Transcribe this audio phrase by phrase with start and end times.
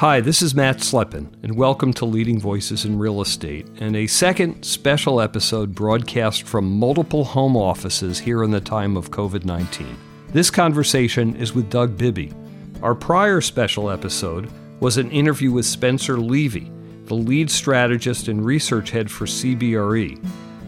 [0.00, 4.06] Hi, this is Matt Slepin, and welcome to Leading Voices in Real Estate, and a
[4.06, 9.94] second special episode broadcast from multiple home offices here in the time of COVID 19.
[10.28, 12.32] This conversation is with Doug Bibby.
[12.80, 14.50] Our prior special episode
[14.80, 16.72] was an interview with Spencer Levy,
[17.04, 20.16] the lead strategist and research head for CBRE,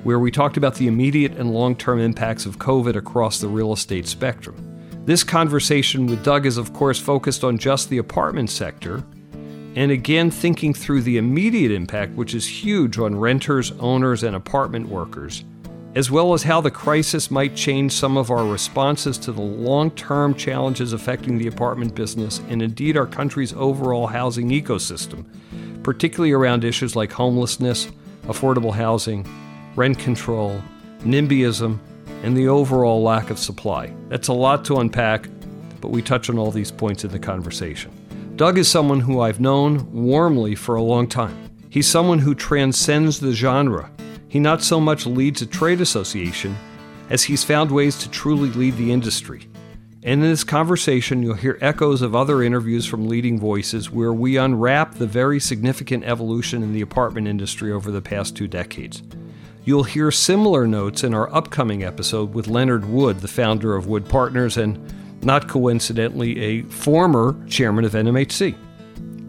[0.05, 3.73] where we talked about the immediate and long term impacts of COVID across the real
[3.73, 4.57] estate spectrum.
[5.07, 9.03] This conversation with Doug is, of course, focused on just the apartment sector,
[9.75, 14.89] and again thinking through the immediate impact, which is huge on renters, owners, and apartment
[14.89, 15.45] workers,
[15.95, 19.91] as well as how the crisis might change some of our responses to the long
[19.93, 25.25] term challenges affecting the apartment business and indeed our country's overall housing ecosystem,
[25.83, 27.91] particularly around issues like homelessness,
[28.25, 29.27] affordable housing,
[29.75, 30.63] rent control,
[31.01, 31.79] NIMBYism,
[32.23, 33.93] and the overall lack of supply.
[34.09, 35.29] That's a lot to unpack,
[35.81, 37.91] but we touch on all these points in the conversation.
[38.43, 41.49] Doug is someone who I've known warmly for a long time.
[41.71, 43.89] He's someone who transcends the genre.
[44.27, 46.57] He not so much leads a trade association
[47.09, 49.49] as he's found ways to truly lead the industry.
[50.03, 54.39] And in this conversation, you'll hear echoes of other interviews from leading voices where we
[54.39, 59.05] unwrap the very significant evolution in the apartment industry over the past two decades.
[59.65, 64.09] You'll hear similar notes in our upcoming episode with Leonard Wood, the founder of Wood
[64.09, 64.85] Partners and,
[65.25, 68.55] not coincidentally, a former chairman of NMHC.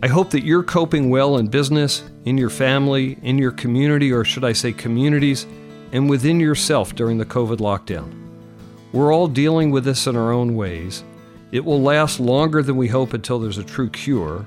[0.02, 4.26] I hope that you're coping well in business, in your family, in your community, or
[4.26, 5.46] should I say communities,
[5.92, 8.12] and within yourself during the COVID lockdown.
[8.92, 11.04] We're all dealing with this in our own ways.
[11.52, 14.46] It will last longer than we hope until there's a true cure,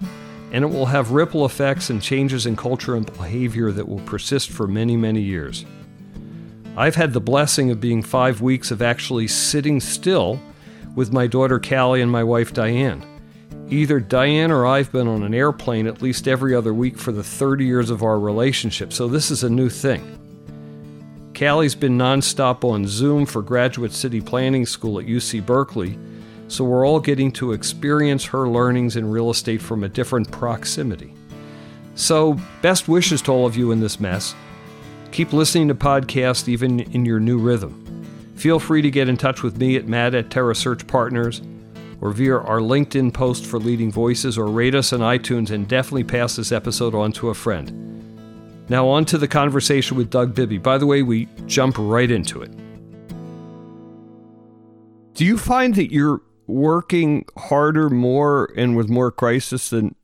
[0.53, 4.50] and it will have ripple effects and changes in culture and behavior that will persist
[4.50, 5.64] for many, many years.
[6.77, 10.41] I've had the blessing of being five weeks of actually sitting still
[10.97, 13.06] with my daughter Callie and my wife Diane.
[13.69, 17.22] Either Diane or I've been on an airplane at least every other week for the
[17.22, 20.19] 30 years of our relationship, so this is a new thing.
[21.34, 25.98] Callie's been nonstop on Zoom for Graduate City Planning School at UC Berkeley,
[26.48, 31.12] so we're all getting to experience her learnings in real estate from a different proximity.
[31.94, 34.34] So, best wishes to all of you in this mess.
[35.12, 37.85] Keep listening to podcasts even in your new rhythm.
[38.36, 41.42] Feel free to get in touch with me at Matt at Terra Search Partners
[42.00, 46.04] or via our LinkedIn post for Leading Voices or rate us on iTunes and definitely
[46.04, 47.72] pass this episode on to a friend.
[48.69, 50.58] Now, on to the conversation with Doug Bibby.
[50.58, 52.50] By the way, we jump right into it.
[55.14, 59.94] Do you find that you're working harder, more, and with more crisis than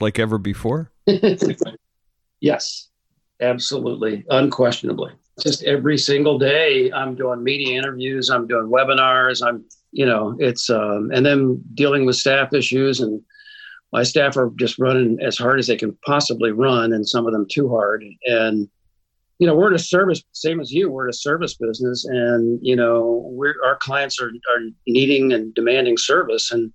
[0.00, 0.92] like ever before?
[2.40, 2.88] yes.
[3.40, 5.12] Absolutely, unquestionably.
[5.42, 10.70] Just every single day, I'm doing media interviews, I'm doing webinars, I'm, you know, it's,
[10.70, 13.00] um, and then dealing with staff issues.
[13.00, 13.20] And
[13.92, 17.32] my staff are just running as hard as they can possibly run, and some of
[17.34, 18.02] them too hard.
[18.24, 18.68] And,
[19.38, 22.58] you know, we're in a service, same as you, we're in a service business, and,
[22.62, 26.50] you know, we're, our clients are, are needing and demanding service.
[26.50, 26.72] And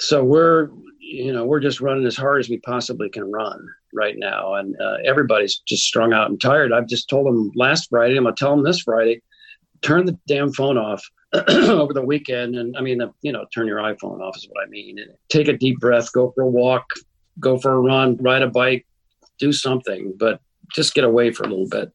[0.00, 0.68] so we're,
[1.04, 4.74] you know, we're just running as hard as we possibly can run right now, and
[4.80, 6.72] uh, everybody's just strung out and tired.
[6.72, 8.16] I've just told them last Friday.
[8.16, 9.22] I'm gonna tell them this Friday.
[9.82, 11.04] Turn the damn phone off
[11.48, 14.68] over the weekend, and I mean, you know, turn your iPhone off is what I
[14.68, 14.98] mean.
[14.98, 16.86] And take a deep breath, go for a walk,
[17.38, 18.86] go for a run, ride a bike,
[19.38, 20.40] do something, but
[20.72, 21.92] just get away for a little bit.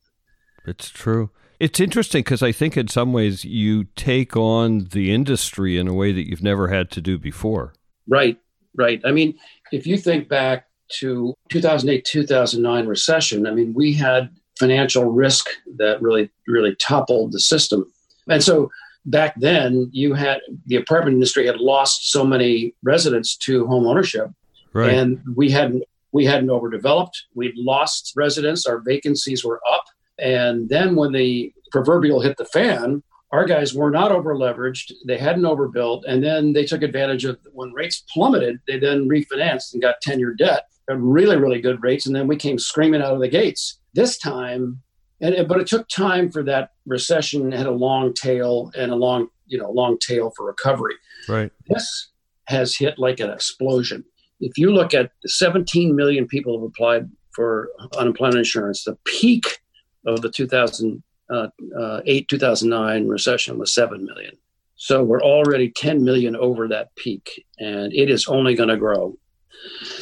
[0.66, 1.32] It's true.
[1.60, 5.94] It's interesting because I think in some ways you take on the industry in a
[5.94, 7.74] way that you've never had to do before.
[8.08, 8.38] Right,
[8.76, 9.02] right.
[9.06, 9.38] I mean,
[9.72, 10.66] if you think back
[11.00, 14.28] to 2008 2009 recession i mean we had
[14.60, 17.92] financial risk that really really toppled the system.
[18.28, 18.70] And so
[19.06, 24.30] back then you had the apartment industry had lost so many residents to home ownership
[24.74, 24.94] right.
[24.94, 27.26] and we hadn't we hadn't overdeveloped.
[27.36, 28.66] We'd lost residents.
[28.66, 29.86] Our vacancies were up.
[30.18, 34.92] And then when the proverbial hit the fan our guys were not over leveraged.
[35.06, 36.06] They hadn't overbuilt.
[36.08, 40.20] And then they took advantage of when rates plummeted, they then refinanced and got 10
[40.20, 42.06] year debt at really, really good rates.
[42.06, 43.80] And then we came screaming out of the gates.
[43.94, 44.82] This time,
[45.22, 49.28] and but it took time for that recession had a long tail and a long,
[49.48, 50.96] you know, long tail for recovery.
[51.28, 51.52] Right.
[51.68, 52.10] This
[52.46, 54.04] has hit like an explosion.
[54.40, 59.60] If you look at 17 million people have applied for unemployment insurance, the peak
[60.06, 61.48] of the 2008 uh,
[61.78, 64.38] uh, 2009 recession was 7 million.
[64.76, 69.18] So we're already 10 million over that peak, and it is only going to grow.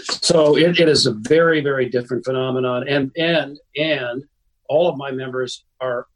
[0.03, 2.88] So it, it is a very, very different phenomenon.
[2.88, 4.24] And and and
[4.69, 6.07] all of my members are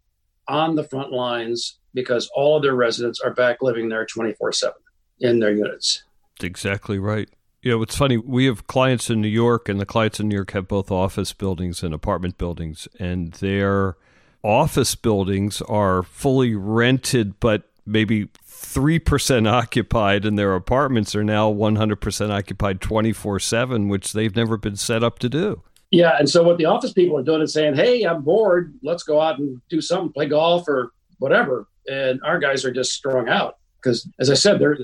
[0.48, 4.74] on the front lines because all of their residents are back living there 24 7
[5.22, 6.04] in their units.
[6.42, 7.30] Exactly right.
[7.62, 8.18] You know, it's funny.
[8.18, 11.32] We have clients in New York, and the clients in New York have both office
[11.34, 13.98] buildings and apartment buildings, and their
[14.44, 22.30] office buildings are fully rented, but maybe 3% occupied, and their apartments are now 100%
[22.30, 25.62] occupied 24 7, which they've never been set up to do.
[25.92, 26.16] Yeah.
[26.18, 28.74] And so what the office people are doing is saying, hey, I'm bored.
[28.82, 31.68] Let's go out and do something, play golf or whatever.
[31.90, 34.78] And our guys are just strung out because, as I said, they're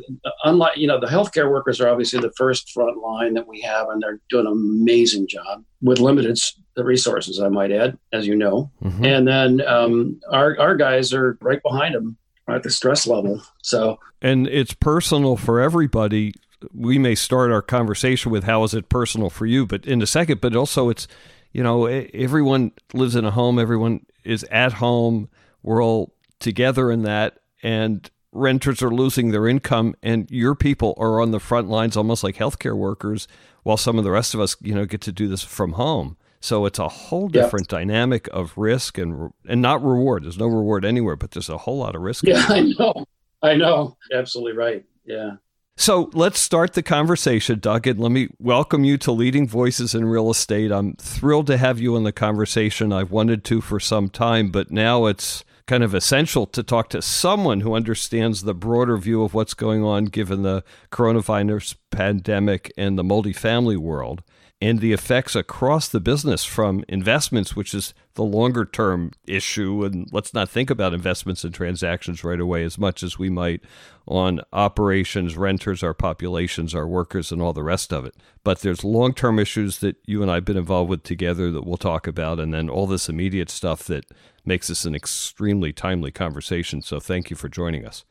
[0.44, 3.90] unlike, you know, the healthcare workers are obviously the first front line that we have,
[3.90, 6.40] and they're doing an amazing job with limited
[6.76, 8.72] resources, I might add, as you know.
[8.84, 9.06] Mm-hmm.
[9.06, 12.18] And then um, our, our guys are right behind them
[12.48, 13.42] at the stress level.
[13.62, 16.34] So, and it's personal for everybody
[16.74, 20.08] we may start our conversation with how is it personal for you, but in a
[20.08, 21.08] second, but also it's,
[21.52, 25.30] you know, everyone lives in a home, everyone is at home,
[25.64, 31.20] we're all together in that, and renters are losing their income, and your people are
[31.22, 33.28] on the front lines almost like healthcare workers,
[33.64, 36.18] while some of the rest of us, you know, get to do this from home.
[36.40, 37.80] So it's a whole different yeah.
[37.80, 40.24] dynamic of risk and and not reward.
[40.24, 42.24] There's no reward anywhere, but there's a whole lot of risk.
[42.24, 43.06] Yeah, I know.
[43.42, 43.98] I know.
[44.14, 44.86] Absolutely right.
[45.06, 45.38] Yeah.
[45.80, 50.06] So let's start the conversation, Doug, and let me welcome you to Leading Voices in
[50.06, 50.72] Real Estate.
[50.72, 52.92] I'm thrilled to have you in the conversation.
[52.92, 57.02] I've wanted to for some time, but now it's kind of essential to talk to
[57.02, 62.98] someone who understands the broader view of what's going on given the coronavirus pandemic and
[62.98, 64.24] the multifamily world
[64.60, 69.84] and the effects across the business from investments, which is the longer term issue.
[69.84, 73.62] And let's not think about investments and transactions right away as much as we might
[74.08, 78.16] on operations, renters, our populations, our workers, and all the rest of it.
[78.44, 81.66] But there's long term issues that you and I have been involved with together that
[81.66, 84.06] we'll talk about, and then all this immediate stuff that
[84.48, 86.82] makes this an extremely timely conversation.
[86.82, 88.06] So thank you for joining us.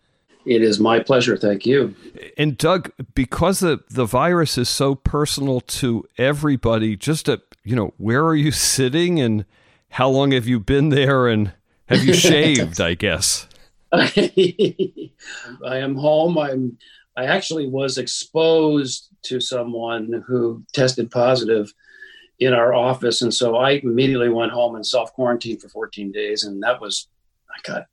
[0.44, 1.36] It is my pleasure.
[1.36, 1.96] Thank you.
[2.38, 7.94] And Doug, because the, the virus is so personal to everybody, just a, you know,
[7.96, 9.44] where are you sitting and
[9.90, 11.52] how long have you been there and
[11.88, 13.48] have you shaved, I guess?
[13.92, 15.10] I
[15.64, 16.38] am home.
[16.38, 16.78] I'm
[17.16, 21.72] I actually was exposed to someone who tested positive
[22.38, 26.44] in our office and so I immediately went home and self quarantined for 14 days
[26.44, 27.08] and that was
[27.50, 27.86] I got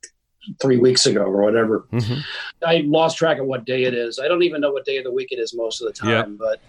[0.60, 1.86] three weeks ago or whatever.
[1.92, 2.20] Mm-hmm.
[2.66, 4.18] I lost track of what day it is.
[4.18, 6.10] I don't even know what day of the week it is most of the time,
[6.10, 6.38] yep.
[6.38, 6.60] but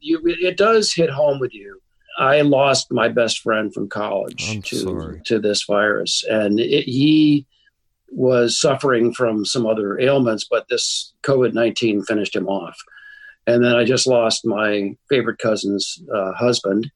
[0.00, 1.80] you, it does hit home with you.
[2.18, 5.22] I lost my best friend from college I'm to sorry.
[5.26, 7.46] to this virus, and it, he
[8.10, 12.76] was suffering from some other ailments, but this COVID nineteen finished him off.
[13.46, 16.90] And then I just lost my favorite cousin's uh, husband,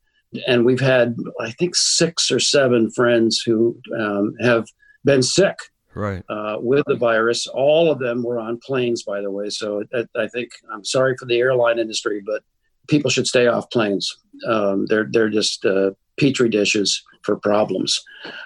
[0.46, 4.66] and we've had I think six or seven friends who um, have
[5.04, 5.56] been sick
[5.94, 7.46] right uh, with the virus.
[7.46, 9.50] All of them were on planes, by the way.
[9.50, 12.42] So I, I, think I'm sorry for the airline industry, but
[12.88, 14.16] people should stay off planes.
[14.46, 18.02] Um, they're they're just uh, petri dishes for problems.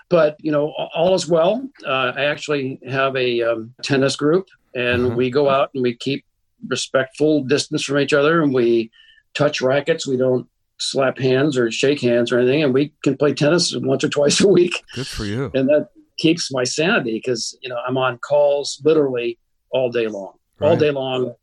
[0.08, 1.68] But you know, all is well.
[1.84, 5.16] Uh, I actually have a um, tennis group, and uh-huh.
[5.16, 6.24] we go out and we keep
[6.68, 8.90] respectful distance from each other, and we
[9.34, 10.06] touch rackets.
[10.06, 10.48] We don't
[10.78, 14.40] slap hands or shake hands or anything, and we can play tennis once or twice
[14.40, 14.82] a week.
[14.94, 15.50] Good for you.
[15.54, 15.88] And that
[16.18, 19.38] keeps my sanity because you know I'm on calls literally
[19.70, 20.68] all day long, right.
[20.68, 21.34] all day long,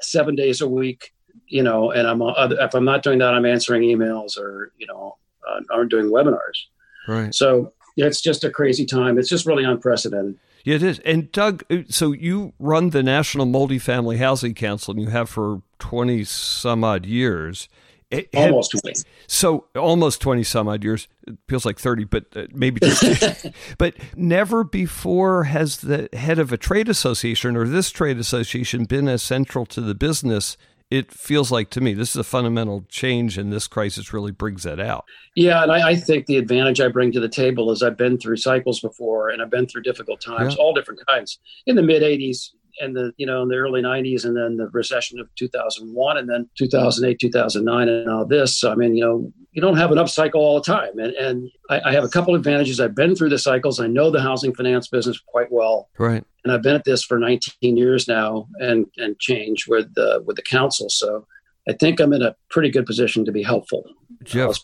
[0.00, 1.12] seven days a week.
[1.46, 4.86] You know, and I'm uh, if I'm not doing that, I'm answering emails or you
[4.86, 5.16] know,
[5.48, 6.66] uh, I'm doing webinars.
[7.06, 7.34] Right.
[7.34, 9.18] So it's just a crazy time.
[9.18, 10.38] It's just really unprecedented.
[10.64, 10.98] Yeah, it is.
[11.00, 15.62] And Doug, uh, so you run the National Multifamily Housing Council, and you have for
[15.78, 17.68] twenty some odd years.
[18.10, 19.00] It almost had, 20.
[19.26, 21.08] So almost 20 some odd years.
[21.26, 23.46] It feels like 30, but uh, maybe just.
[23.78, 29.08] but never before has the head of a trade association or this trade association been
[29.08, 30.56] as central to the business.
[30.90, 34.62] It feels like to me this is a fundamental change, and this crisis really brings
[34.62, 35.04] that out.
[35.34, 38.16] Yeah, and I, I think the advantage I bring to the table is I've been
[38.16, 40.62] through cycles before, and I've been through difficult times, yeah.
[40.62, 41.38] all different kinds.
[41.66, 44.68] In the mid '80s, and the you know in the early 90s and then the
[44.68, 48.58] recession of 2001 and then 2008 2009 and all this.
[48.58, 50.98] So, i mean you know you don't have an upcycle all the time.
[50.98, 52.78] And, and I, I, have a couple advantages.
[52.78, 53.80] I've been through the cycles.
[53.80, 55.88] I know the housing finance business quite well.
[55.98, 56.22] Right.
[56.44, 60.36] And i've been at this for 19 years now and and change with the with
[60.36, 60.88] the council.
[60.88, 61.26] So
[61.68, 63.84] I think I'm in a pretty good position to be helpful.
[64.24, 64.56] Jeff,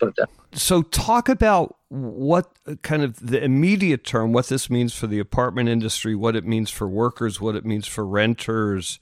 [0.53, 5.69] so talk about what kind of the immediate term, what this means for the apartment
[5.69, 8.99] industry, what it means for workers, what it means for renters,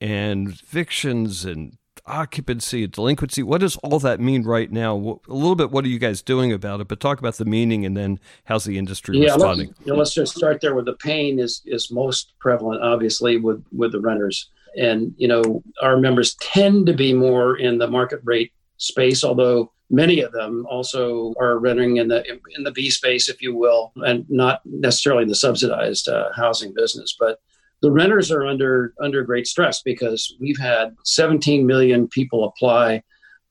[0.00, 3.42] and evictions and occupancy and delinquency.
[3.42, 5.20] What does all that mean right now?
[5.28, 6.88] A little bit, what are you guys doing about it?
[6.88, 9.68] But talk about the meaning and then how's the industry yeah, responding?
[9.68, 13.36] Let's, you know, let's just start there with the pain is is most prevalent, obviously,
[13.36, 17.88] with with the renters And, you know, our members tend to be more in the
[17.88, 22.24] market rate space, although many of them also are renting in the
[22.56, 26.72] in the B space, if you will, and not necessarily in the subsidized uh, housing
[26.74, 27.14] business.
[27.18, 27.40] But
[27.82, 33.02] the renters are under under great stress because we've had 17 million people apply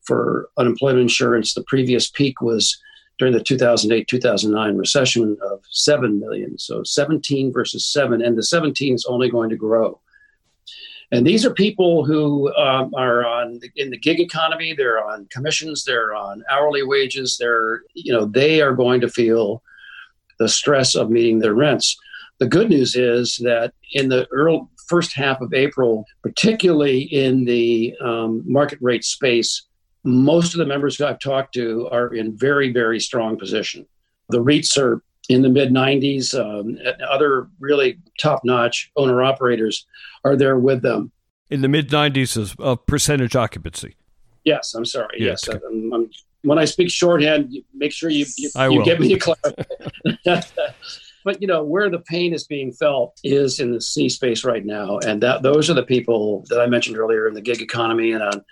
[0.04, 1.54] for unemployment insurance.
[1.54, 2.78] The previous peak was
[3.20, 6.58] during the 2008 2009 recession of 7 million.
[6.58, 10.00] So 17 versus 7, and the 17 is only going to grow.
[11.12, 14.74] And these are people who um, are on in the gig economy.
[14.74, 15.84] They're on commissions.
[15.84, 17.38] They're on hourly wages.
[17.38, 19.62] They're you know they are going to feel
[20.40, 21.98] the stress of meeting their rents.
[22.40, 27.94] The good news is that in the early first half of April, particularly in the
[28.02, 29.64] um, market rate space,
[30.04, 33.86] most of the members I've talked to are in very very strong position.
[34.30, 36.38] The REITs are in the mid 90s.
[36.38, 36.78] Um,
[37.10, 39.86] other really top notch owner operators
[40.24, 41.12] are there with them.
[41.50, 43.96] In the mid 90s of, of percentage occupancy.
[44.44, 45.18] Yes, I'm sorry.
[45.20, 45.44] Yes.
[45.48, 45.60] yes.
[45.68, 46.10] I'm, I'm,
[46.44, 50.42] when I speak shorthand, make sure you, you, you get me to clarify.
[51.24, 54.66] but you know where the pain is being felt is in the C space right
[54.66, 58.12] now, and that those are the people that I mentioned earlier in the gig economy
[58.12, 58.44] and on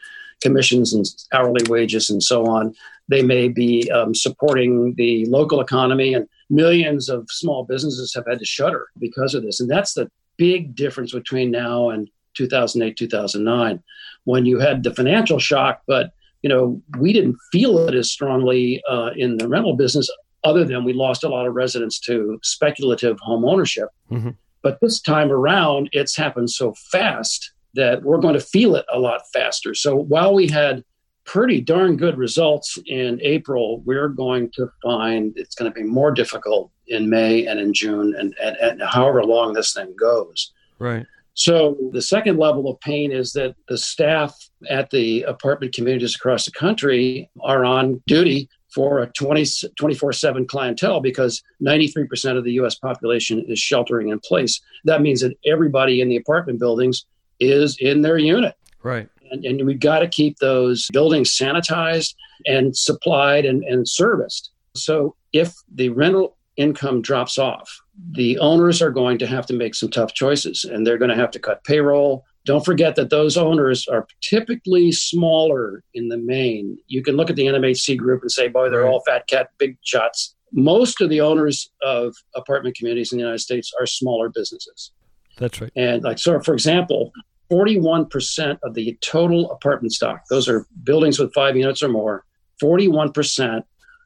[0.41, 2.73] commissions and hourly wages and so on.
[3.07, 8.39] They may be um, supporting the local economy, and millions of small businesses have had
[8.39, 9.60] to shutter because of this.
[9.60, 13.84] And that's the big difference between now and 2008, 2009,
[14.24, 18.82] when you had the financial shock, but you know we didn't feel it as strongly
[18.89, 20.10] uh, in the rental business,
[20.44, 23.89] other than we lost a lot of residents to speculative home ownership.
[24.10, 24.29] Mm-hmm.
[24.62, 29.00] But this time around, it's happened so fast that we're going to feel it a
[29.00, 29.74] lot faster.
[29.74, 30.84] So while we had
[31.29, 36.12] pretty darn good results in April, we're going to find it's going to be more
[36.12, 40.51] difficult in May and in June and, and, and however long this thing goes.
[40.79, 41.05] Right.
[41.36, 44.36] So the second level of pain is that the staff
[44.71, 51.00] at the apartment communities across the country are on duty for a 20, 24-7 clientele
[51.00, 52.74] because 93% of the U.S.
[52.74, 54.62] population is sheltering in place.
[54.86, 57.05] That means that everybody in the apartment buildings
[57.39, 58.55] is in their unit.
[58.81, 59.09] Right.
[59.31, 62.13] And, and we've got to keep those buildings sanitized
[62.45, 64.51] and supplied and, and serviced.
[64.75, 67.69] So if the rental income drops off,
[68.12, 71.15] the owners are going to have to make some tough choices and they're going to
[71.15, 72.25] have to cut payroll.
[72.45, 76.77] Don't forget that those owners are typically smaller in the main.
[76.88, 79.77] You can look at the NMHC group and say, boy, they're all fat cat, big
[79.83, 80.36] shots.
[80.51, 84.91] Most of the owners of apartment communities in the United States are smaller businesses.
[85.38, 85.71] That's right.
[85.75, 87.12] And like so, for example,
[87.51, 92.25] 41% of the total apartment stock, those are buildings with five units or more,
[92.62, 93.63] 41%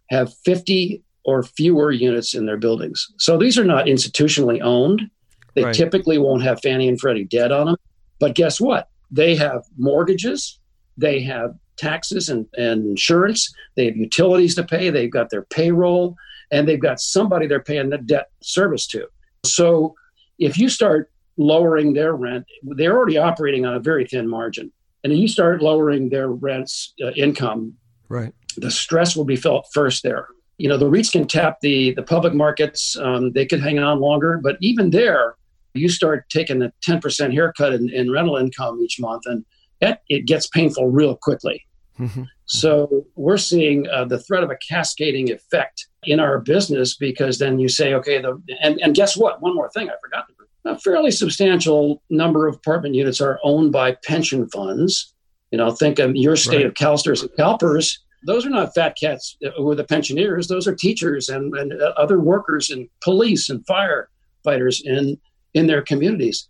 [0.09, 3.07] have 50 or fewer units in their buildings.
[3.17, 5.09] So these are not institutionally owned.
[5.55, 5.75] They right.
[5.75, 7.75] typically won't have Fannie and Freddie debt on them.
[8.19, 8.89] But guess what?
[9.11, 10.59] They have mortgages,
[10.97, 16.15] they have taxes and, and insurance, they have utilities to pay, they've got their payroll,
[16.51, 19.07] and they've got somebody they're paying the debt service to.
[19.45, 19.95] So
[20.39, 24.71] if you start lowering their rent, they're already operating on a very thin margin.
[25.03, 27.73] And you start lowering their rents uh, income,
[28.07, 28.33] right?
[28.57, 30.27] The stress will be felt first there.
[30.57, 33.99] You know, the REITs can tap the the public markets; um, they could hang on
[33.99, 35.35] longer, but even there,
[35.73, 39.43] you start taking a ten percent haircut in, in, rental income each month, and
[39.81, 41.65] that it gets painful real quickly.
[41.99, 42.23] Mm-hmm.
[42.45, 47.59] So we're seeing uh, the threat of a cascading effect in our business because then
[47.59, 49.41] you say, okay, the and, and guess what?
[49.41, 50.33] One more thing I forgot to
[50.65, 55.13] a fairly substantial number of apartment units are owned by pension funds.
[55.51, 56.65] You know, think of your state right.
[56.67, 57.99] of CalSTRS and CalPERS.
[58.25, 60.47] Those are not fat cats uh, who are the pensioners.
[60.47, 65.19] Those are teachers and, and uh, other workers and police and firefighters in,
[65.53, 66.47] in their communities.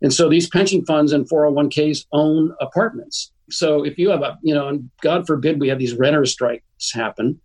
[0.00, 3.32] And so these pension funds and 401ks own apartments.
[3.50, 6.92] So if you have a, you know, and God forbid we have these renter strikes
[6.92, 7.40] happen,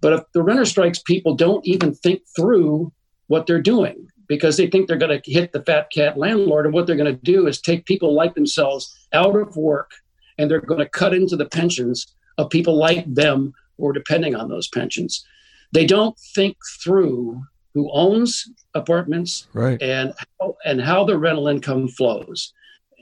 [0.00, 2.92] but if the renter strikes, people don't even think through
[3.26, 6.66] what they're doing because they think they're going to hit the fat cat landlord.
[6.66, 9.90] And what they're going to do is take people like themselves out of work
[10.36, 14.34] and they're going to cut into the pensions of people like them who are depending
[14.34, 15.26] on those pensions.
[15.72, 17.42] They don't think through
[17.74, 19.80] who owns apartments right.
[19.82, 22.52] and how, and how the rental income flows.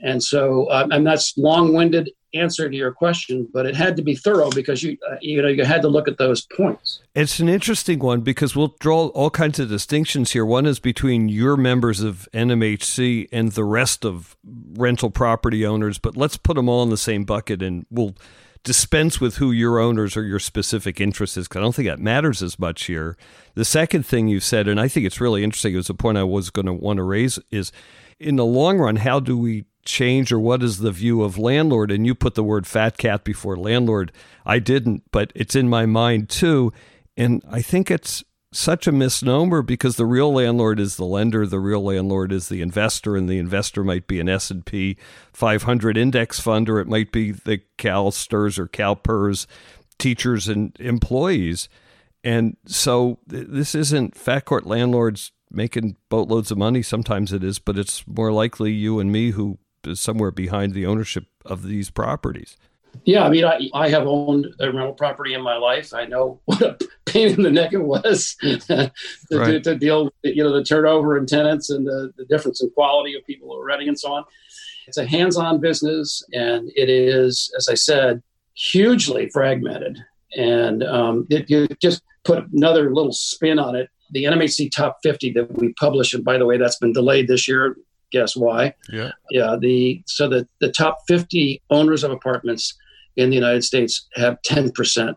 [0.03, 4.15] And so, um, and that's long-winded answer to your question, but it had to be
[4.15, 7.01] thorough because you uh, you know you had to look at those points.
[7.15, 10.45] It's an interesting one because we'll draw all kinds of distinctions here.
[10.45, 16.17] One is between your members of NMHC and the rest of rental property owners, but
[16.17, 18.15] let's put them all in the same bucket and we'll
[18.63, 21.99] dispense with who your owners or your specific interest is because I don't think that
[21.99, 23.15] matters as much here.
[23.53, 26.17] The second thing you said, and I think it's really interesting, it was a point
[26.17, 27.71] I was going to want to raise, is
[28.19, 31.89] in the long run, how do we change or what is the view of landlord?
[31.89, 34.11] And you put the word fat cat before landlord.
[34.45, 36.71] I didn't, but it's in my mind too.
[37.15, 41.59] And I think it's such a misnomer because the real landlord is the lender, the
[41.59, 44.97] real landlord is the investor, and the investor might be an S and P
[45.33, 49.47] 500 index fund, or it might be the CalSTRS or CalPERS
[49.97, 51.69] teachers and employees.
[52.23, 56.81] And so this isn't fat court landlords making boatloads of money.
[56.81, 59.59] Sometimes it is, but it's more likely you and me who
[59.93, 62.57] somewhere behind the ownership of these properties.
[63.05, 65.93] Yeah, I mean, I, I have owned a rental property in my life.
[65.93, 68.91] I know what a pain in the neck it was to,
[69.31, 69.63] right.
[69.63, 73.15] to, deal with, you know, the turnover in tenants and the, the difference in quality
[73.15, 74.23] of people who are renting and so on.
[74.87, 79.99] It's a hands-on business, and it is, as I said, hugely fragmented.
[80.37, 83.89] And um, it, you just put another little spin on it.
[84.11, 87.49] The NMHC Top 50 that we publish, and by the way, that's been delayed this
[87.49, 87.75] year
[88.11, 88.73] guess why.
[88.91, 89.11] Yeah.
[89.31, 89.55] Yeah.
[89.59, 92.73] The so the the top 50 owners of apartments
[93.15, 95.15] in the United States have 10%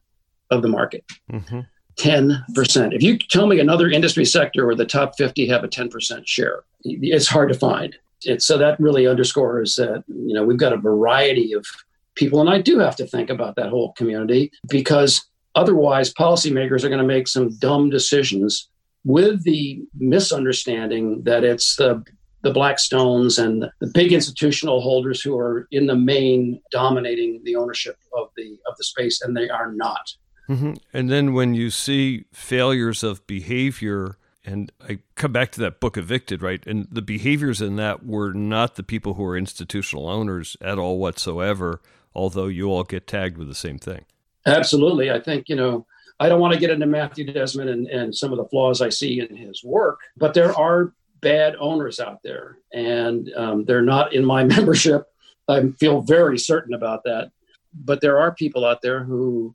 [0.51, 1.05] of the market.
[1.31, 1.61] Mm-hmm.
[1.99, 2.95] 10%.
[2.95, 6.65] If you tell me another industry sector where the top 50 have a 10% share,
[6.85, 7.95] it's hard to find.
[8.23, 11.67] It's, so that really underscores that you know we've got a variety of
[12.15, 16.89] people, and I do have to think about that whole community because otherwise policymakers are
[16.89, 18.69] going to make some dumb decisions
[19.05, 22.05] with the misunderstanding that it's the
[22.43, 27.97] the Blackstones and the big institutional holders who are in the main dominating the ownership
[28.17, 30.15] of the of the space, and they are not.
[30.49, 30.75] Mm-hmm.
[30.93, 35.97] And then when you see failures of behavior, and I come back to that book
[35.97, 36.67] Evicted, right?
[36.67, 40.99] And the behaviors in that were not the people who are institutional owners at all
[40.99, 41.81] whatsoever,
[42.15, 44.07] although you all get tagged with the same thing.
[44.47, 45.11] Absolutely.
[45.11, 45.87] I think, you know,
[46.19, 48.89] I don't want to get into Matthew Desmond and, and some of the flaws I
[48.89, 54.13] see in his work, but there are bad owners out there, and um, they're not
[54.13, 55.05] in my membership.
[55.49, 57.31] I feel very certain about that.
[57.73, 59.55] But there are people out there who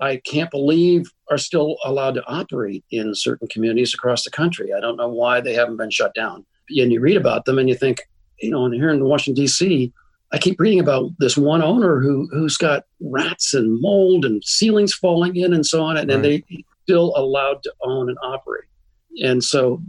[0.00, 4.72] I can't believe are still allowed to operate in certain communities across the country.
[4.72, 6.44] I don't know why they haven't been shut down.
[6.70, 8.02] And you read about them and you think,
[8.40, 9.92] you know, and here in Washington, D.C.,
[10.32, 14.92] I keep reading about this one owner who who's got rats and mold and ceilings
[14.92, 16.16] falling in and so on, and, right.
[16.16, 16.42] and they
[16.82, 18.68] still allowed to own and operate.
[19.22, 19.80] And so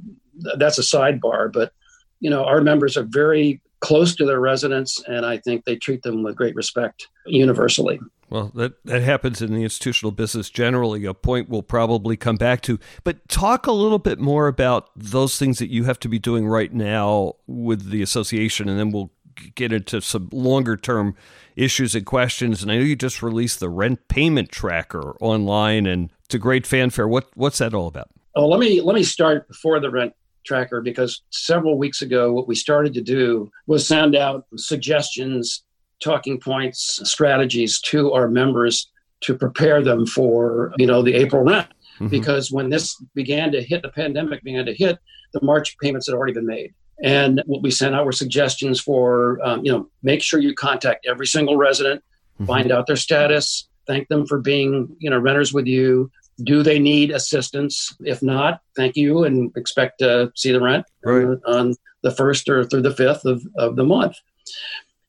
[0.58, 1.72] that's a sidebar, but
[2.20, 6.02] you know, our members are very close to their residents, and I think they treat
[6.02, 8.00] them with great respect universally.
[8.30, 12.62] Well, that, that happens in the institutional business generally, a point we'll probably come back
[12.62, 12.78] to.
[13.04, 16.48] But talk a little bit more about those things that you have to be doing
[16.48, 19.12] right now with the association, and then we'll
[19.56, 21.16] get into some longer term
[21.56, 22.62] issues and questions.
[22.62, 26.68] And I know you just released the rent payment tracker online, and it's a great
[26.68, 27.08] fanfare.
[27.08, 28.10] What, what's that all about?
[28.36, 30.14] Oh, let me let me start before the rent
[30.48, 35.64] tracker because several weeks ago, what we started to do was send out suggestions,
[36.02, 38.90] talking points, strategies to our members
[39.22, 41.68] to prepare them for you know the April rent.
[41.96, 42.08] Mm-hmm.
[42.08, 45.00] Because when this began to hit, the pandemic began to hit,
[45.34, 46.74] the March payments had already been made.
[47.04, 51.06] And what we sent out were suggestions for, um, you know, make sure you contact
[51.08, 52.04] every single resident,
[52.36, 52.46] mm-hmm.
[52.46, 56.12] find out their status, thank them for being, you know, renters with you,
[56.44, 57.96] do they need assistance?
[58.02, 61.38] If not, thank you and expect to see the rent right.
[61.46, 64.16] on the first or through the fifth of, of the month.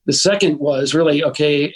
[0.07, 1.75] The second was really okay,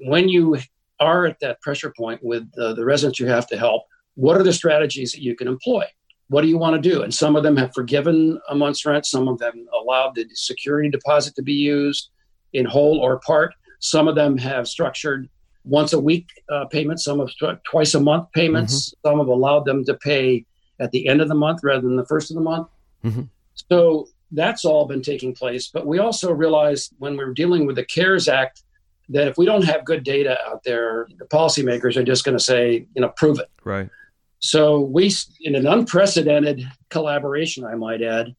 [0.00, 0.58] when you
[1.00, 4.42] are at that pressure point with uh, the residents you have to help, what are
[4.42, 5.84] the strategies that you can employ?
[6.28, 7.02] What do you want to do?
[7.02, 10.90] And some of them have forgiven a month's rent, some of them allowed the security
[10.90, 12.10] deposit to be used
[12.52, 13.54] in whole or part.
[13.80, 15.28] Some of them have structured
[15.64, 17.32] once a week uh, payments, some of
[17.64, 18.90] twice a month payments.
[18.90, 19.08] Mm-hmm.
[19.08, 20.44] Some have allowed them to pay
[20.78, 22.68] at the end of the month rather than the first of the month.
[23.04, 23.22] Mm-hmm.
[23.70, 25.68] So that's all been taking place.
[25.68, 28.62] But we also realized when we were dealing with the CARES Act
[29.10, 32.42] that if we don't have good data out there, the policymakers are just going to
[32.42, 33.50] say, you know, prove it.
[33.62, 33.88] Right.
[34.40, 38.34] So we, in an unprecedented collaboration, I might add,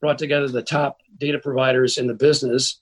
[0.00, 2.80] brought together the top data providers in the business,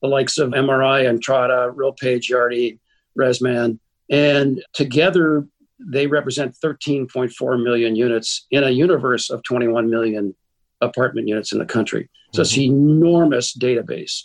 [0.00, 2.78] the likes of MRI, Entrata, RealPage, Yardi,
[3.18, 3.78] ResMan,
[4.10, 5.46] and together
[5.78, 10.34] they represent 13.4 million units in a universe of 21 million
[10.80, 12.08] apartment units in the country.
[12.32, 12.42] So mm-hmm.
[12.42, 14.22] it's an enormous database.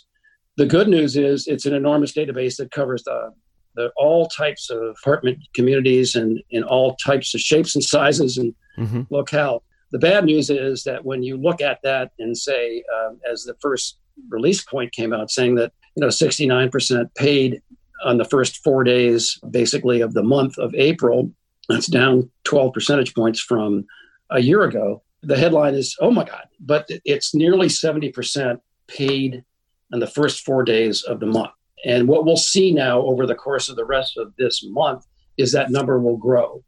[0.56, 3.32] The good news is it's an enormous database that covers the,
[3.76, 8.54] the all types of apartment communities and in all types of shapes and sizes and
[8.78, 9.02] mm-hmm.
[9.10, 9.62] locale.
[9.92, 13.56] The bad news is that when you look at that and say, um, as the
[13.60, 13.98] first
[14.28, 17.62] release point came out, saying that you know 69% paid
[18.04, 21.30] on the first four days, basically, of the month of April.
[21.68, 23.86] That's down 12 percentage points from
[24.30, 25.02] a year ago.
[25.22, 29.44] The headline is, oh my God, but it's nearly 70% paid
[29.92, 31.52] on the first four days of the month.
[31.84, 35.52] And what we'll see now over the course of the rest of this month is
[35.52, 36.64] that number will grow.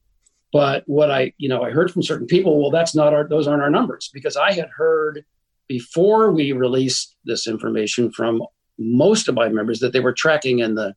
[0.53, 3.47] But what I, you know, I heard from certain people, well, that's not our, those
[3.47, 5.25] aren't our numbers because I had heard
[5.66, 8.42] before we released this information from
[8.78, 10.94] most of my members that they were tracking in the,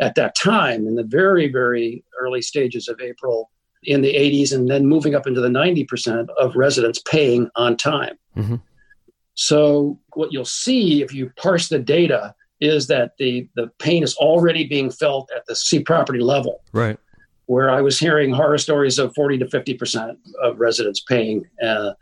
[0.00, 3.50] at that time, in the very, very early stages of April
[3.84, 8.16] in the 80s and then moving up into the 90% of residents paying on time.
[8.36, 8.56] Mm-hmm.
[9.34, 14.14] So what you'll see if you parse the data is that the the pain is
[14.16, 16.62] already being felt at the C property level.
[16.72, 16.98] Right.
[17.46, 21.44] Where I was hearing horror stories of 40 to 50 percent of residents paying.
[21.62, 21.92] Uh,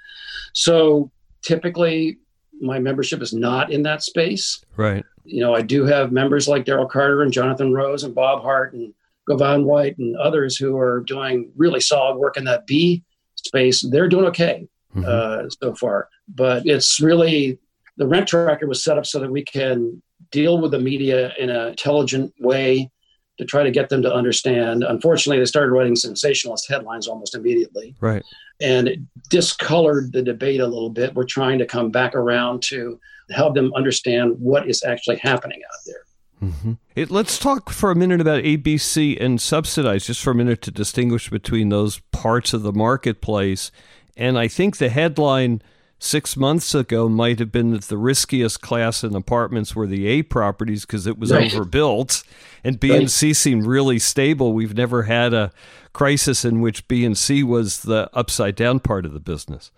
[0.52, 1.10] so
[1.42, 2.18] typically,
[2.60, 4.64] my membership is not in that space.
[4.76, 5.04] Right.
[5.24, 8.72] You know, I do have members like Daryl Carter and Jonathan Rose and Bob Hart
[8.72, 8.92] and
[9.26, 13.02] Govan White and others who are doing really solid work in that B
[13.36, 13.80] space.
[13.88, 15.04] They're doing okay mm-hmm.
[15.06, 17.58] uh, so far, but it's really
[17.96, 21.50] the rent tracker was set up so that we can deal with the media in
[21.50, 22.90] an intelligent way
[23.38, 24.84] to try to get them to understand.
[24.84, 27.96] Unfortunately, they started writing sensationalist headlines almost immediately.
[28.00, 28.22] Right.
[28.60, 31.14] And it discolored the debate a little bit.
[31.14, 35.78] We're trying to come back around to help them understand what is actually happening out
[35.86, 36.04] there.
[36.42, 36.72] Mm-hmm.
[36.94, 40.70] It, let's talk for a minute about ABC and subsidized, just for a minute to
[40.70, 43.70] distinguish between those parts of the marketplace.
[44.16, 45.62] And I think the headline
[46.00, 50.22] six months ago might have been that the riskiest class in apartments were the A
[50.22, 51.54] properties because it was right.
[51.54, 52.24] overbuilt,
[52.64, 53.00] and B right.
[53.00, 54.52] and C seemed really stable.
[54.52, 55.52] We've never had a
[55.92, 59.70] crisis in which B and C was the upside down part of the business.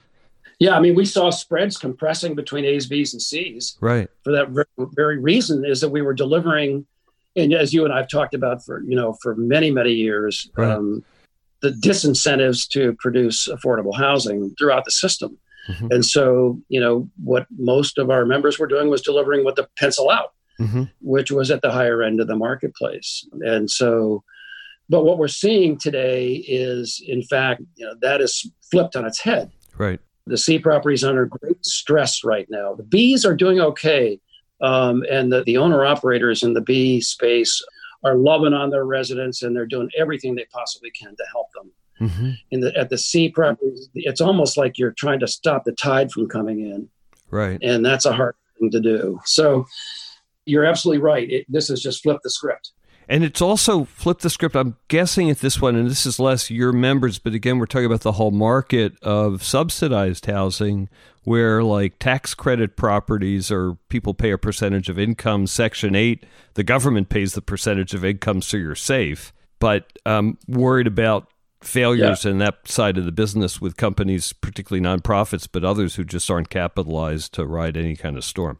[0.58, 3.76] Yeah, I mean, we saw spreads compressing between A's, B's, and C's.
[3.80, 4.08] Right.
[4.22, 6.86] For that very reason is that we were delivering,
[7.34, 10.70] and as you and I've talked about for you know for many many years, right.
[10.70, 11.04] um,
[11.62, 15.36] the disincentives to produce affordable housing throughout the system.
[15.68, 15.88] Mm-hmm.
[15.90, 19.68] And so, you know, what most of our members were doing was delivering what the
[19.76, 20.84] pencil out, mm-hmm.
[21.00, 23.26] which was at the higher end of the marketplace.
[23.40, 24.24] And so,
[24.88, 29.20] but what we're seeing today is, in fact, you know, that is flipped on its
[29.20, 29.50] head.
[29.78, 30.00] Right.
[30.26, 32.74] The C properties under great stress right now.
[32.74, 34.20] The Bs are doing okay.
[34.60, 37.64] Um, and the, the owner operators in the B space
[38.04, 41.70] are loving on their residents and they're doing everything they possibly can to help them.
[42.02, 42.30] Mm-hmm.
[42.50, 46.10] In the at the C properties, it's almost like you're trying to stop the tide
[46.10, 46.88] from coming in.
[47.30, 47.58] Right.
[47.62, 49.20] And that's a hard thing to do.
[49.24, 49.66] So
[50.44, 51.30] you're absolutely right.
[51.30, 52.72] It, this has just flipped the script.
[53.08, 54.54] And it's also flipped the script.
[54.54, 57.86] I'm guessing at this one, and this is less your members, but again, we're talking
[57.86, 60.88] about the whole market of subsidized housing
[61.24, 65.46] where like tax credit properties or people pay a percentage of income.
[65.46, 69.32] Section 8, the government pays the percentage of income, so you're safe.
[69.58, 71.28] But I'm worried about
[71.62, 72.30] failures yeah.
[72.30, 76.50] in that side of the business with companies, particularly nonprofits, but others who just aren't
[76.50, 78.58] capitalized to ride any kind of storm.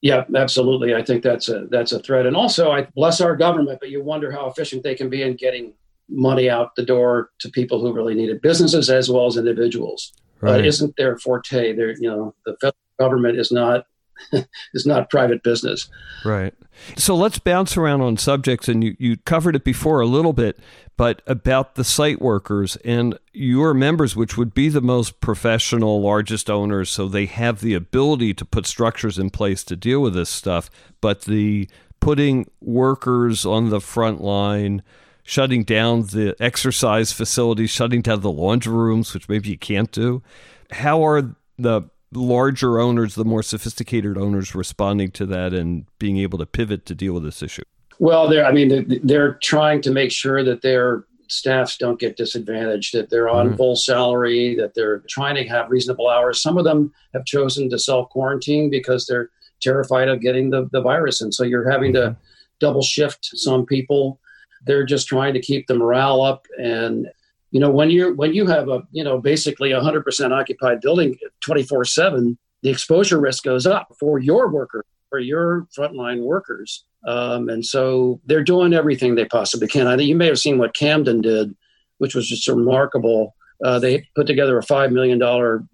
[0.00, 0.94] Yeah, absolutely.
[0.94, 2.26] I think that's a that's a threat.
[2.26, 5.34] And also, I bless our government, but you wonder how efficient they can be in
[5.34, 5.72] getting
[6.10, 10.12] money out the door to people who really need it, businesses as well as individuals.
[10.42, 10.60] Right.
[10.60, 11.74] Uh, isn't their forte.
[11.74, 13.86] There, you know, the federal government is not
[14.74, 15.88] is not private business.
[16.24, 16.54] Right.
[16.96, 20.58] So let's bounce around on subjects, and you, you covered it before a little bit,
[20.96, 26.50] but about the site workers and your members, which would be the most professional, largest
[26.50, 30.30] owners, so they have the ability to put structures in place to deal with this
[30.30, 30.70] stuff.
[31.00, 31.68] But the
[32.00, 34.82] putting workers on the front line,
[35.22, 40.22] shutting down the exercise facilities, shutting down the laundry rooms, which maybe you can't do.
[40.70, 41.82] How are the
[42.14, 46.94] larger owners, the more sophisticated owners responding to that and being able to pivot to
[46.94, 47.62] deal with this issue?
[47.98, 52.94] Well, they're, I mean, they're trying to make sure that their staffs don't get disadvantaged,
[52.94, 53.56] that they're on mm-hmm.
[53.56, 56.40] full salary, that they're trying to have reasonable hours.
[56.40, 60.82] Some of them have chosen to self quarantine because they're terrified of getting the, the
[60.82, 61.20] virus.
[61.20, 62.12] And so you're having mm-hmm.
[62.12, 62.16] to
[62.60, 64.20] double shift some people.
[64.66, 67.08] They're just trying to keep the morale up and
[67.54, 71.84] you know when you're when you have a you know basically 100% occupied building 24
[71.84, 76.84] 7 the exposure risk goes up for your worker for your frontline workers.
[77.06, 79.86] Um, and so they're doing everything they possibly can.
[79.86, 81.54] I think you may have seen what Camden did
[81.98, 83.34] which was just remarkable.
[83.64, 85.18] Uh, they put together a $5 million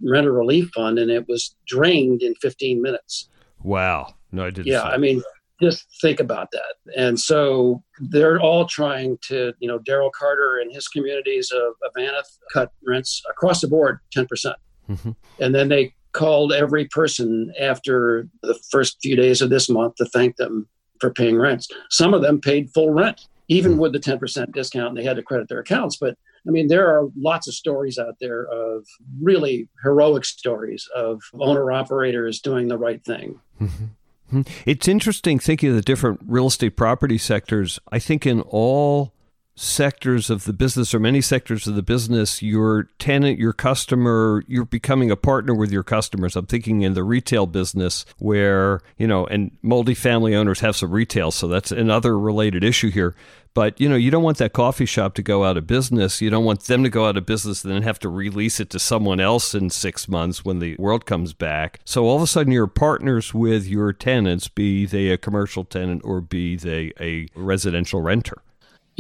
[0.03, 3.29] renter relief fund and it was drained in 15 minutes.
[3.63, 4.15] Wow.
[4.33, 5.21] No i didn't yeah i mean
[5.63, 6.75] just think about that.
[6.97, 11.93] And so they're all trying to, you know, Daryl Carter and his communities of, of
[11.97, 14.29] Avanath cut rents across the board 10%.
[14.29, 14.57] percent
[14.89, 19.69] mm hmm And then they called every person after the first few days of this
[19.69, 20.69] month to thank them
[21.01, 21.69] for paying rents.
[21.91, 23.81] Some of them paid full rent, even mm-hmm.
[23.81, 25.97] with the 10% discount, and they had to credit their accounts.
[25.97, 28.87] But I mean, there are lots of stories out there of
[29.21, 33.41] really heroic stories of owner operators doing the right thing.
[33.61, 33.85] Mm-hmm.
[34.31, 34.43] Hmm.
[34.65, 37.79] It's interesting thinking of the different real estate property sectors.
[37.91, 39.13] I think in all
[39.61, 44.65] sectors of the business or many sectors of the business, your tenant, your customer, you're
[44.65, 46.35] becoming a partner with your customers.
[46.35, 51.31] I'm thinking in the retail business where, you know, and multifamily owners have some retail,
[51.31, 53.15] so that's another related issue here.
[53.53, 56.23] But, you know, you don't want that coffee shop to go out of business.
[56.23, 58.71] You don't want them to go out of business and then have to release it
[58.71, 61.81] to someone else in six months when the world comes back.
[61.85, 66.03] So all of a sudden you're partners with your tenants, be they a commercial tenant
[66.05, 68.41] or be they a residential renter.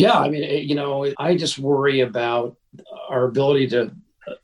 [0.00, 2.56] Yeah, I mean, you know, I just worry about
[3.08, 3.92] our ability to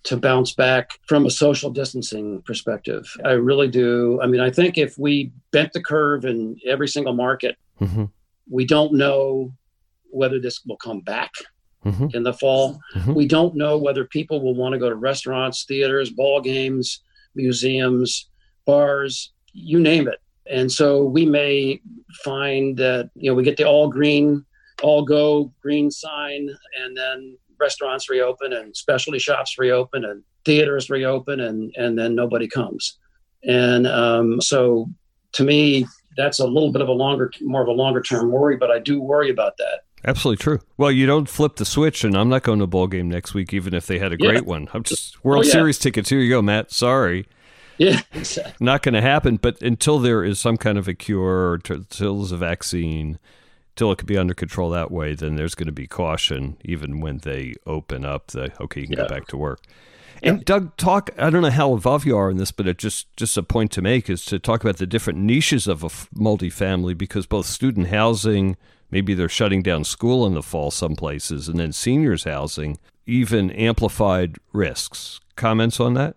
[0.04, 3.06] to bounce back from a social distancing perspective.
[3.24, 4.20] I really do.
[4.22, 8.04] I mean, I think if we bent the curve in every single market, mm-hmm.
[8.50, 9.52] we don't know
[10.10, 11.30] whether this will come back
[11.84, 12.08] mm-hmm.
[12.14, 12.80] in the fall.
[12.94, 13.14] Mm-hmm.
[13.14, 17.02] We don't know whether people will want to go to restaurants, theaters, ball games,
[17.34, 18.28] museums,
[18.64, 20.20] bars, you name it.
[20.50, 21.80] And so we may
[22.24, 24.44] find that, you know, we get the all green
[24.82, 26.48] all go green sign
[26.82, 32.46] and then restaurants reopen and specialty shops reopen and theaters reopen and and then nobody
[32.46, 32.98] comes
[33.44, 34.88] and um, so
[35.32, 35.86] to me
[36.16, 38.78] that's a little bit of a longer more of a longer term worry but i
[38.78, 40.60] do worry about that Absolutely true.
[40.76, 43.34] Well, you don't flip the switch, and I'm not going to a ball game next
[43.34, 44.40] week, even if they had a great yeah.
[44.40, 44.68] one.
[44.72, 45.52] I'm just World oh, yeah.
[45.52, 46.08] Series tickets.
[46.08, 46.70] Here you go, Matt.
[46.70, 47.26] Sorry.
[47.78, 48.54] Yeah, exactly.
[48.64, 49.36] Not going to happen.
[49.36, 53.18] But until there is some kind of a cure, or until there's a vaccine,
[53.76, 57.00] till it could be under control that way, then there's going to be caution even
[57.00, 59.04] when they open up the okay, you can yeah.
[59.04, 59.60] go back to work.
[60.22, 61.10] And Doug, talk.
[61.18, 63.70] I don't know how involved you are in this, but it just just a point
[63.72, 67.88] to make is to talk about the different niches of a multifamily because both student
[67.88, 68.56] housing,
[68.90, 73.50] maybe they're shutting down school in the fall some places, and then seniors housing, even
[73.50, 75.20] amplified risks.
[75.36, 76.16] Comments on that?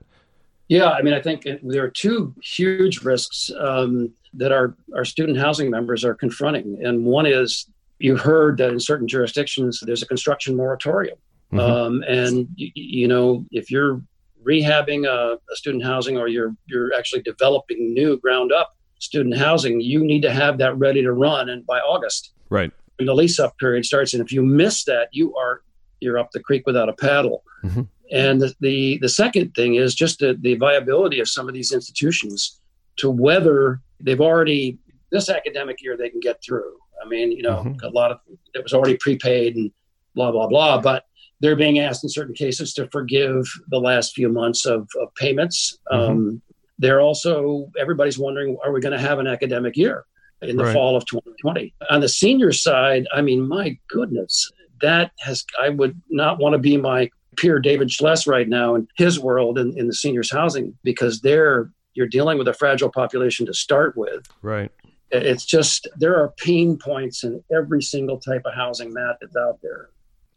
[0.69, 5.37] Yeah, I mean, I think there are two huge risks um, that our, our student
[5.37, 6.79] housing members are confronting.
[6.83, 7.67] And one is
[7.99, 11.17] you heard that in certain jurisdictions, there's a construction moratorium.
[11.51, 11.59] Mm-hmm.
[11.59, 14.01] Um, and, you, you, know, if you're
[14.43, 19.81] rehabbing a, a, student housing or you're, you're actually developing new ground up student housing,
[19.81, 21.49] you need to have that ready to run.
[21.49, 22.71] And by August, right.
[22.97, 24.13] When the lease up period starts.
[24.13, 25.61] And if you miss that, you are,
[26.01, 27.43] you're up the creek without a paddle.
[27.63, 27.83] Mm-hmm.
[28.11, 31.71] And the, the, the second thing is just the, the viability of some of these
[31.71, 32.58] institutions
[32.99, 34.77] to whether They've already
[35.11, 36.77] this academic year they can get through.
[37.03, 37.85] I mean, you know, mm-hmm.
[37.85, 38.19] a lot of
[38.53, 39.71] it was already prepaid and
[40.15, 40.79] blah blah blah.
[40.81, 41.05] But
[41.41, 45.77] they're being asked in certain cases to forgive the last few months of, of payments.
[45.91, 46.11] Mm-hmm.
[46.11, 46.41] Um,
[46.77, 50.05] they're also everybody's wondering, are we going to have an academic year
[50.41, 50.73] in the right.
[50.73, 51.73] fall of 2020?
[51.89, 54.49] On the senior side, I mean, my goodness,
[54.81, 58.87] that has I would not want to be my peer David Schless right now in
[58.97, 63.45] his world in, in the seniors housing because they're you're dealing with a fragile population
[63.45, 64.25] to start with.
[64.41, 64.71] Right.
[65.11, 69.59] It's just there are pain points in every single type of housing mat that's out
[69.61, 69.89] there.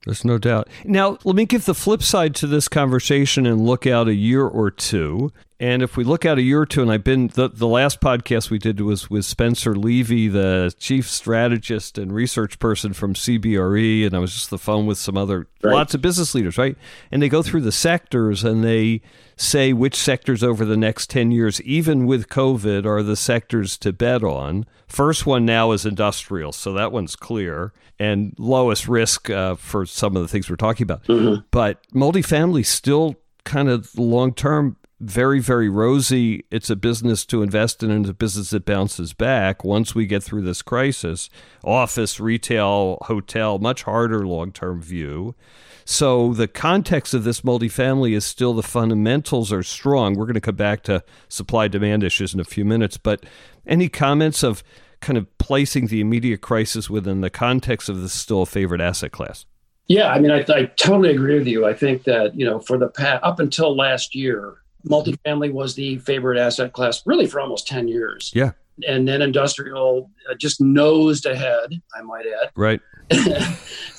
[0.05, 0.69] There's no doubt.
[0.85, 4.45] Now, let me give the flip side to this conversation and look out a year
[4.45, 5.33] or two.
[5.63, 8.01] And if we look out a year or two, and I've been the, the last
[8.01, 14.05] podcast we did was with Spencer Levy, the chief strategist and research person from CBRE,
[14.05, 15.73] and I was just the phone with some other right.
[15.73, 16.77] lots of business leaders, right?
[17.13, 19.03] And they go through the sectors and they
[19.37, 23.93] say which sectors over the next 10 years, even with COVID, are the sectors to
[23.93, 24.67] bet on.
[24.89, 30.17] First one now is industrial, so that one's clear and lowest risk uh, for some
[30.17, 31.05] of the things we're talking about.
[31.05, 31.43] Mm-hmm.
[31.53, 36.45] But multifamily still kind of long term very, very rosy.
[36.51, 40.23] It's a business to invest in and a business that bounces back once we get
[40.23, 41.29] through this crisis.
[41.65, 45.35] Office, retail, hotel, much harder long term view.
[45.85, 50.15] So the context of this multifamily is still the fundamentals are strong.
[50.15, 53.27] We're going to come back to supply demand issues in a few minutes, but
[53.67, 54.63] any comments of
[55.01, 59.11] kind of placing the immediate crisis within the context of this still a favorite asset
[59.11, 59.47] class?
[59.89, 61.67] Yeah, I mean, I, I totally agree with you.
[61.67, 65.99] I think that you know, for the past up until last year, multifamily was the
[65.99, 68.31] favorite asset class really for almost 10 years.
[68.35, 68.53] Yeah.
[68.89, 72.51] And then industrial uh, just nosed ahead, I might add.
[72.57, 72.81] Right.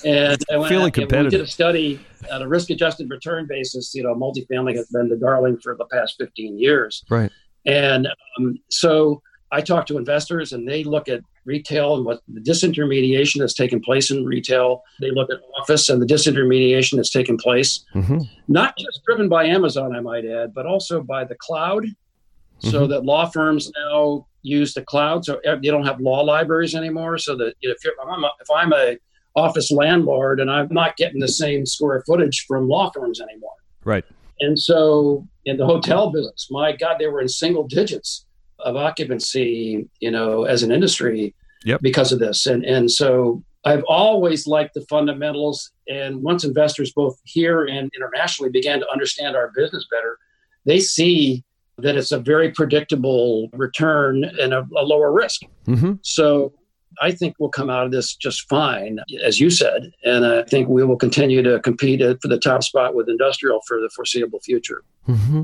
[0.04, 1.32] and I went Feeling competitive.
[1.32, 3.94] we did a study at a risk adjusted return basis.
[3.94, 7.04] You know, multifamily has been the darling for the past 15 years.
[7.08, 7.30] Right.
[7.66, 9.22] And um, so
[9.54, 13.80] I talk to investors and they look at retail and what the disintermediation that's taken
[13.80, 14.82] place in retail.
[15.00, 18.18] They look at office and the disintermediation that's taken place, mm-hmm.
[18.48, 21.84] not just driven by Amazon, I might add, but also by the cloud.
[21.84, 22.70] Mm-hmm.
[22.70, 27.16] So that law firms now use the cloud, so they don't have law libraries anymore.
[27.18, 28.98] So that if, if I'm a, if I'm a
[29.36, 34.04] office landlord and I'm not getting the same square footage from law firms anymore, right?
[34.40, 38.26] And so in the hotel business, my God, they were in single digits
[38.64, 41.80] of occupancy, you know, as an industry yep.
[41.82, 42.46] because of this.
[42.46, 45.70] And and so I've always liked the fundamentals.
[45.88, 50.18] And once investors both here and internationally began to understand our business better,
[50.66, 51.44] they see
[51.78, 55.42] that it's a very predictable return and a, a lower risk.
[55.66, 55.94] Mm-hmm.
[56.02, 56.52] So
[57.00, 59.92] I think we'll come out of this just fine, as you said.
[60.04, 63.80] And I think we will continue to compete for the top spot with industrial for
[63.80, 64.82] the foreseeable future.
[65.08, 65.42] Mm-hmm.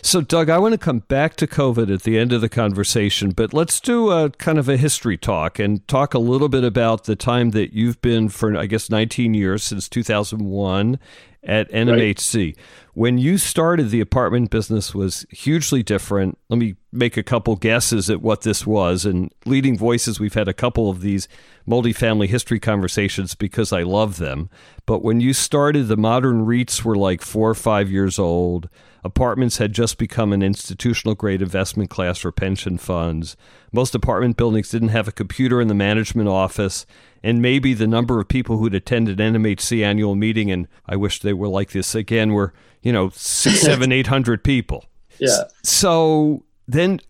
[0.00, 3.30] So, Doug, I want to come back to COVID at the end of the conversation,
[3.30, 7.04] but let's do a kind of a history talk and talk a little bit about
[7.04, 10.98] the time that you've been for, I guess, 19 years since 2001
[11.44, 12.46] at NMHC.
[12.46, 12.56] Right.
[12.94, 16.36] When you started, the apartment business was hugely different.
[16.50, 19.06] Let me make a couple guesses at what this was.
[19.06, 21.26] And leading voices, we've had a couple of these
[21.66, 24.50] multifamily history conversations because I love them.
[24.84, 28.68] But when you started, the modern REITs were like four or five years old.
[29.04, 33.36] Apartments had just become an institutional grade investment class for pension funds.
[33.72, 36.86] Most apartment buildings didn't have a computer in the management office,
[37.22, 41.32] and maybe the number of people who'd attended NMHC annual meeting, and I wish they
[41.32, 44.84] were like this again, were, you know, six, seven, eight hundred people.
[45.18, 45.44] Yeah.
[45.62, 47.00] So then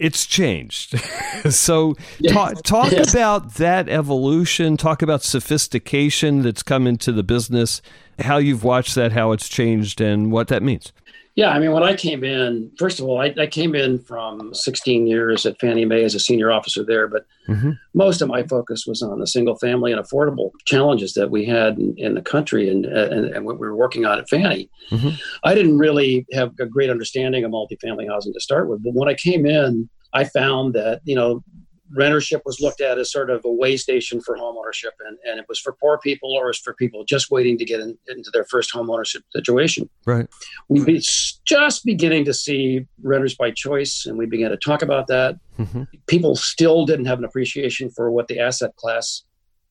[0.00, 0.98] it's changed.
[1.50, 1.94] so
[2.28, 3.12] talk, talk yes.
[3.12, 7.82] about that evolution, talk about sophistication that's come into the business,
[8.18, 10.92] how you've watched that, how it's changed, and what that means.
[11.40, 14.52] Yeah, I mean, when I came in, first of all, I, I, came in from
[14.52, 17.70] 16 years at Fannie Mae as a senior officer there, but mm-hmm.
[17.94, 21.78] most of my focus was on the single family and affordable challenges that we had
[21.78, 24.68] in, in the country and, and, and, what we were working on at Fannie.
[24.90, 25.16] Mm-hmm.
[25.42, 29.08] I didn't really have a great understanding of multifamily housing to start with, but when
[29.08, 31.42] I came in, I found that, you know,
[31.96, 35.38] rentership was looked at as sort of a way station for home ownership and, and
[35.38, 37.96] it was for poor people or it was for people just waiting to get in,
[38.08, 40.28] into their first home ownership situation right
[40.68, 41.02] we be
[41.44, 45.82] just beginning to see renters by choice and we began to talk about that mm-hmm.
[46.06, 49.22] people still didn't have an appreciation for what the asset class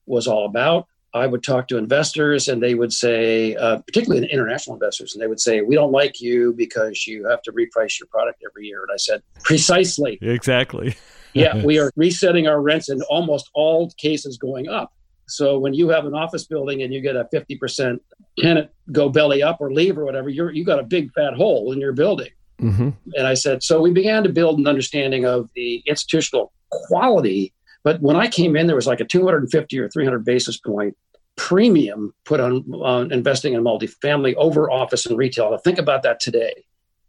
[0.06, 4.32] was all about I would talk to investors and they would say, uh, particularly the
[4.32, 7.98] international investors, and they would say, We don't like you because you have to reprice
[7.98, 8.82] your product every year.
[8.82, 10.20] And I said, Precisely.
[10.22, 10.94] Exactly
[11.32, 14.92] yeah, we are resetting our rents in almost all cases going up.
[15.28, 18.00] So when you have an office building and you get a 50%
[18.38, 21.72] tenant go belly up or leave or whatever, you're you got a big fat hole
[21.72, 22.30] in your building.
[22.60, 22.90] Mm-hmm.
[23.14, 27.54] And I said, so we began to build an understanding of the institutional quality.
[27.84, 30.96] But when I came in, there was like a 250 or 300 basis point
[31.36, 35.50] premium put on, on investing in multifamily over office and retail.
[35.50, 36.52] Now think about that today.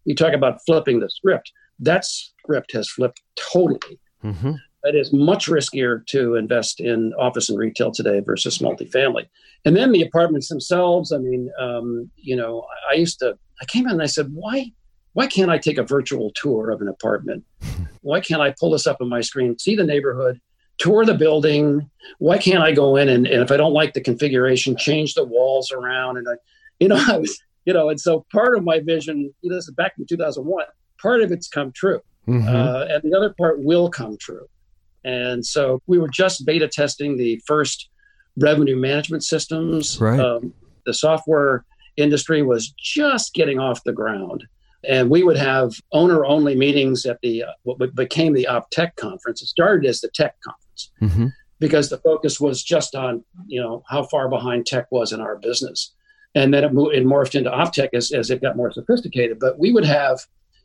[0.05, 1.51] You talk about flipping the script.
[1.79, 3.99] That script has flipped totally.
[4.23, 4.53] Mm-hmm.
[4.83, 9.27] It is much riskier to invest in office and retail today versus multifamily.
[9.63, 11.11] And then the apartments themselves.
[11.11, 13.37] I mean, um, you know, I used to.
[13.61, 14.71] I came in and I said, why,
[15.13, 17.43] why can't I take a virtual tour of an apartment?
[18.03, 20.41] Why can't I pull this up on my screen, see the neighborhood,
[20.79, 21.87] tour the building?
[22.17, 25.23] Why can't I go in and, and if I don't like the configuration, change the
[25.23, 26.17] walls around?
[26.17, 26.33] And I,
[26.79, 29.67] you know, I was, you know, and so part of my vision, you know, this
[29.67, 30.65] is back in 2001.
[30.99, 32.01] Part of it's come true.
[32.27, 32.47] Mm-hmm.
[32.47, 34.47] Uh, and the other part will come true.
[35.03, 37.89] And so we were just beta testing the first
[38.37, 39.99] revenue management systems.
[39.99, 40.19] Right.
[40.19, 40.53] Um,
[40.85, 41.65] the software
[41.97, 44.45] industry was just getting off the ground.
[44.87, 49.41] And we would have owner only meetings at the uh, what became the OpTech conference.
[49.41, 51.27] It started as the tech conference mm-hmm.
[51.59, 55.37] because the focus was just on you know how far behind tech was in our
[55.37, 55.93] business,
[56.33, 59.39] and then it, moved, it morphed into OpTech as, as it got more sophisticated.
[59.39, 60.19] But we would have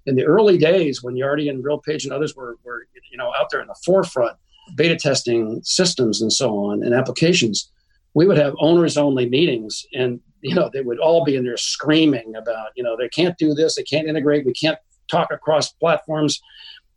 [0.07, 3.51] in the early days when Yardi and RealPage and others were, were you know out
[3.51, 4.37] there in the forefront
[4.75, 7.71] beta testing systems and so on and applications
[8.15, 11.57] we would have owners only meetings and you know they would all be in there
[11.57, 14.79] screaming about you know they can't do this they can't integrate we can't
[15.11, 16.41] talk across platforms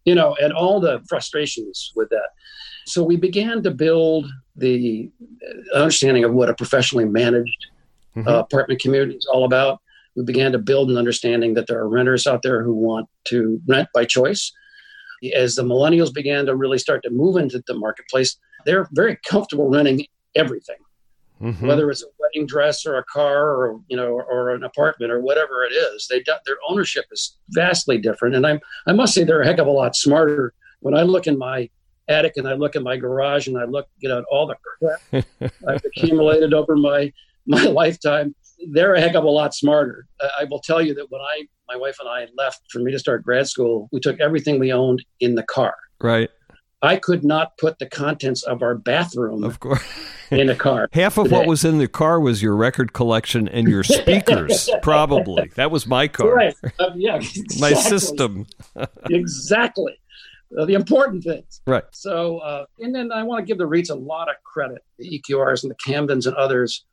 [0.06, 2.30] you know and all the frustrations with that
[2.86, 5.12] so we began to build the
[5.76, 7.68] understanding of what a professionally managed
[8.16, 8.28] mm-hmm.
[8.28, 9.80] uh, apartment community is all about
[10.20, 13.62] we began to build an understanding that there are renters out there who want to
[13.68, 14.52] rent by choice.
[15.34, 19.70] As the millennials began to really start to move into the marketplace, they're very comfortable
[19.70, 20.76] renting everything,
[21.42, 21.66] mm-hmm.
[21.66, 25.22] whether it's a wedding dress or a car or you know or an apartment or
[25.22, 26.08] whatever it is.
[26.10, 29.68] They their ownership is vastly different, and I I must say they're a heck of
[29.68, 30.54] a lot smarter.
[30.82, 31.70] When I look in my
[32.10, 34.56] attic and I look in my garage and I look you know at all the
[34.66, 35.26] crap
[35.68, 37.14] I've accumulated over my
[37.46, 38.36] my lifetime
[38.68, 40.06] they're a heck of a lot smarter.
[40.22, 43.00] I will tell you that when I, my wife and I left for me to
[43.00, 45.76] start grad school, we took everything we owned in the car.
[46.02, 46.30] Right.
[46.82, 49.84] I could not put the contents of our bathroom, of course,
[50.32, 50.88] in a car.
[50.94, 51.38] Half of today.
[51.38, 54.70] what was in the car was your record collection and your speakers.
[54.82, 56.34] probably that was my car.
[56.34, 56.56] Right.
[56.80, 57.18] Uh, yeah.
[57.18, 57.60] Exactly.
[57.60, 58.46] my system.
[59.10, 60.00] exactly.
[60.58, 61.62] uh, the important things.
[61.68, 61.84] Right.
[61.92, 65.20] So, uh, and then I want to give the REITs a lot of credit, the
[65.20, 66.86] EQRs and the Camdens and others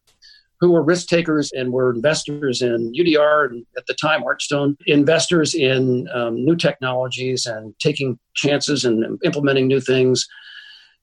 [0.61, 5.55] who were risk takers and were investors in UDR and at the time Archstone, investors
[5.55, 10.27] in um, new technologies and taking chances and implementing new things.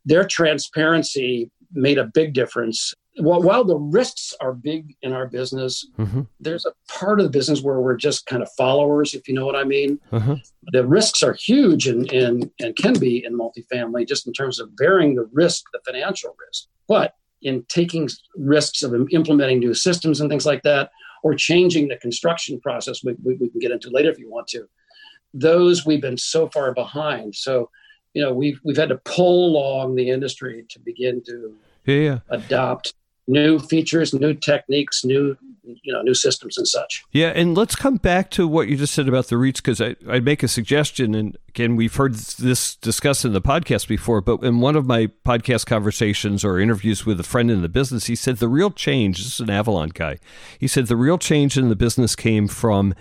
[0.05, 2.93] Their transparency made a big difference.
[3.17, 6.21] While, while the risks are big in our business, mm-hmm.
[6.39, 9.45] there's a part of the business where we're just kind of followers, if you know
[9.45, 9.99] what I mean.
[10.11, 10.37] Uh-huh.
[10.71, 14.75] The risks are huge and, and, and can be in multifamily just in terms of
[14.75, 16.67] bearing the risk, the financial risk.
[16.87, 17.13] But
[17.43, 20.91] in taking risks of implementing new systems and things like that,
[21.23, 24.47] or changing the construction process, we, we, we can get into later if you want
[24.47, 24.67] to.
[25.33, 27.35] Those we've been so far behind.
[27.35, 27.69] So,
[28.13, 32.93] you know, we've we've had to pull along the industry to begin to yeah, adopt
[33.27, 37.03] new features, new techniques, new you know new systems and such.
[37.11, 39.95] Yeah, and let's come back to what you just said about the REITs because I
[40.09, 44.43] I'd make a suggestion, and again we've heard this discussed in the podcast before, but
[44.43, 48.15] in one of my podcast conversations or interviews with a friend in the business, he
[48.15, 49.17] said the real change.
[49.17, 50.17] This is an Avalon guy.
[50.59, 52.93] He said the real change in the business came from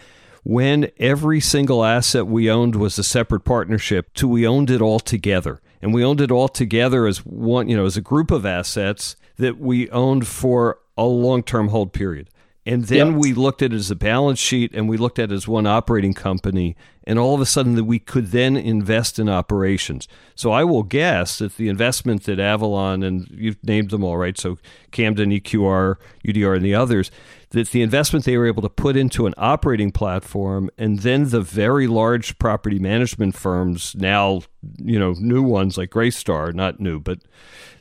[0.45, 4.99] when every single asset we owned was a separate partnership to we owned it all
[4.99, 8.47] together and we owned it all together as one you know as a group of
[8.47, 12.29] assets that we owned for a long-term hold period
[12.65, 13.17] and then yep.
[13.17, 15.67] we looked at it as a balance sheet and we looked at it as one
[15.67, 16.77] operating company.
[17.05, 20.07] And all of a sudden that we could then invest in operations.
[20.35, 24.39] So I will guess that the investment that Avalon and you've named them all, right?
[24.39, 24.59] So
[24.91, 27.11] Camden, EQR, UDR, and the others,
[27.51, 31.41] that the investment they were able to put into an operating platform and then the
[31.41, 34.43] very large property management firms, now,
[34.79, 37.21] you know, new ones like Greystar, not new, but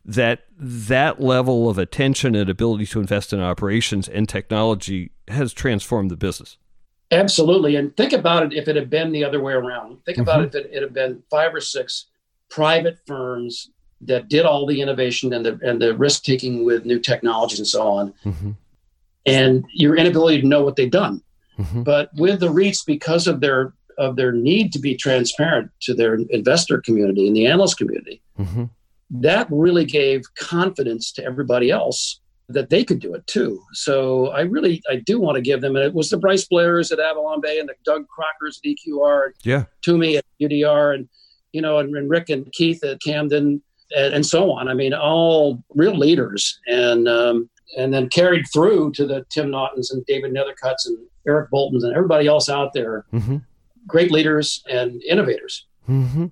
[0.03, 6.11] that that level of attention and ability to invest in operations and technology has transformed
[6.11, 6.57] the business.
[7.11, 7.75] Absolutely.
[7.75, 10.03] And think about it if it had been the other way around.
[10.05, 10.21] Think mm-hmm.
[10.21, 12.07] about it if it, it had been five or six
[12.49, 13.69] private firms
[14.01, 17.67] that did all the innovation and the and the risk taking with new technologies and
[17.67, 18.13] so on.
[18.25, 18.51] Mm-hmm.
[19.25, 21.21] And your inability to know what they've done.
[21.59, 21.83] Mm-hmm.
[21.83, 26.15] But with the REITs, because of their of their need to be transparent to their
[26.29, 28.65] investor community and the analyst community, mm-hmm
[29.11, 32.20] that really gave confidence to everybody else
[32.53, 33.61] that they could do it too.
[33.73, 36.91] So I really, I do want to give them, and it was the Bryce Blairs
[36.91, 41.09] at Avalon Bay and the Doug Crockers at EQR, and yeah, Toomey at UDR, and
[41.51, 43.61] you know, and, and Ric and Keith at Camden,
[43.95, 44.67] and, and, so on.
[44.67, 49.91] I mean, all real leaders, and um, and then carried through to the Tim Naughtons
[49.91, 50.97] and David Neithercuts and
[51.27, 53.05] Eric Boltons and everybody else out there.
[53.13, 53.37] Mm-hmm.
[53.87, 55.65] Great leaders and innovators.
[55.89, 56.27] Mm-hmm.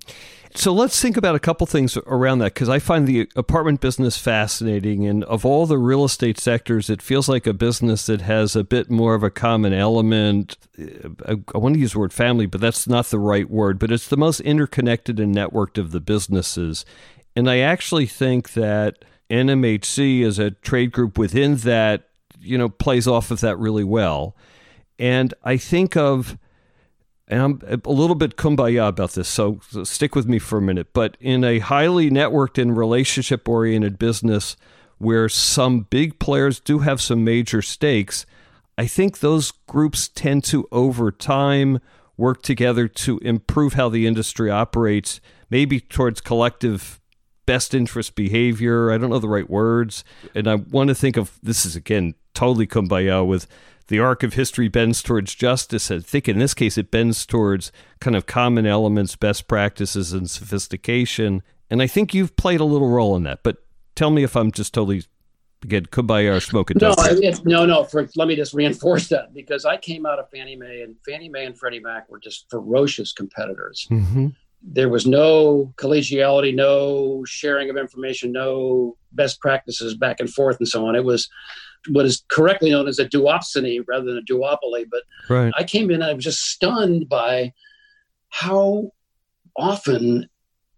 [0.54, 4.18] So let's think about a couple things around that because I find the apartment business
[4.18, 5.06] fascinating.
[5.06, 8.64] And of all the real estate sectors, it feels like a business that has a
[8.64, 10.56] bit more of a common element.
[10.78, 13.78] Uh, I, I want to use the word family, but that's not the right word.
[13.78, 16.84] But it's the most interconnected and networked of the businesses.
[17.36, 22.08] And I actually think that NMHC as a trade group within that,
[22.40, 24.34] you know, plays off of that really well.
[24.98, 26.36] And I think of
[27.30, 30.88] and I'm a little bit kumbaya about this, so stick with me for a minute.
[30.92, 34.56] But in a highly networked and relationship oriented business
[34.98, 38.26] where some big players do have some major stakes,
[38.76, 41.78] I think those groups tend to, over time,
[42.16, 47.00] work together to improve how the industry operates, maybe towards collective
[47.46, 48.90] best interest behavior.
[48.90, 50.04] I don't know the right words.
[50.34, 53.46] And I want to think of this is, again, totally kumbaya with
[53.90, 55.90] the arc of history bends towards justice.
[55.90, 60.30] I think in this case it bends towards kind of common elements, best practices, and
[60.30, 61.42] sophistication.
[61.68, 63.42] And I think you've played a little role in that.
[63.42, 63.64] But
[63.96, 65.02] tell me if I'm just totally
[65.64, 66.94] again kumbaya or smoke No,
[67.44, 67.84] no, no.
[67.84, 71.28] For, let me just reinforce that because I came out of Fannie Mae, and Fannie
[71.28, 73.88] Mae and Freddie Mac were just ferocious competitors.
[73.90, 74.28] Mm-hmm.
[74.62, 80.68] There was no collegiality, no sharing of information, no best practices back and forth, and
[80.68, 80.94] so on.
[80.94, 81.28] It was
[81.88, 84.84] what is correctly known as a duopsony rather than a duopoly.
[84.90, 85.52] But right.
[85.56, 87.52] I came in I was just stunned by
[88.28, 88.92] how
[89.56, 90.28] often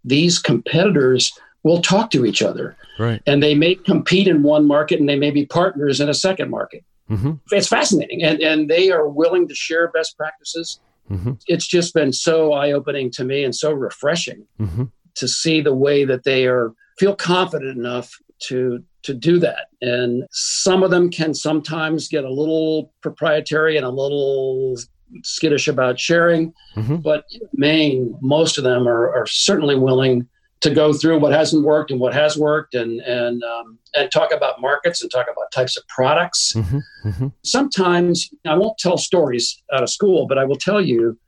[0.04, 1.32] these competitors
[1.62, 2.76] will talk to each other.
[2.98, 3.22] Right.
[3.26, 6.50] And they may compete in one market and they may be partners in a second
[6.50, 6.84] market.
[7.10, 7.32] Mm-hmm.
[7.50, 8.22] It's fascinating.
[8.22, 10.80] And, and they are willing to share best practices.
[11.10, 11.32] Mm-hmm.
[11.46, 14.84] It's just been so eye opening to me and so refreshing mm-hmm.
[15.16, 18.18] to see the way that they are feel confident enough
[18.48, 19.66] to to do that.
[19.80, 24.76] And some of them can sometimes get a little proprietary and a little
[25.24, 26.96] skittish about sharing, mm-hmm.
[26.96, 30.26] but Maine, most of them are, are, certainly willing
[30.60, 34.32] to go through what hasn't worked and what has worked, and and um, and talk
[34.32, 36.54] about markets and talk about types of products.
[36.54, 36.78] Mm-hmm.
[37.04, 37.26] Mm-hmm.
[37.44, 41.18] Sometimes I won't tell stories out of school, but I will tell you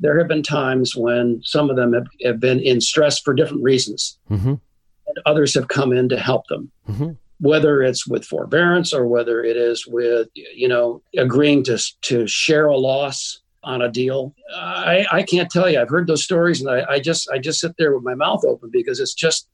[0.00, 3.62] there have been times when some of them have, have been in stress for different
[3.62, 4.54] reasons, mm-hmm.
[5.14, 6.70] And others have come in to help them.
[6.88, 7.10] Mm-hmm.
[7.40, 12.66] Whether it's with forbearance or whether it is with, you know, agreeing to to share
[12.66, 15.80] a loss on a deal, I, I can't tell you.
[15.80, 18.44] I've heard those stories, and I, I just I just sit there with my mouth
[18.44, 19.48] open because it's just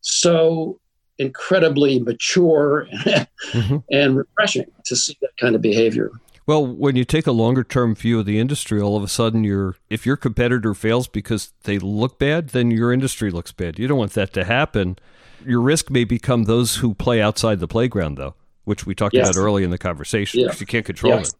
[0.00, 0.80] so
[1.18, 3.76] incredibly mature mm-hmm.
[3.90, 6.10] and refreshing to see that kind of behavior.
[6.46, 9.42] Well, when you take a longer term view of the industry, all of a sudden
[9.42, 13.78] you're if your competitor fails because they look bad, then your industry looks bad.
[13.78, 14.96] You don't want that to happen.
[15.44, 18.34] Your risk may become those who play outside the playground though,
[18.64, 19.28] which we talked yes.
[19.28, 21.30] about early in the conversation because you can't control yes.
[21.30, 21.34] it.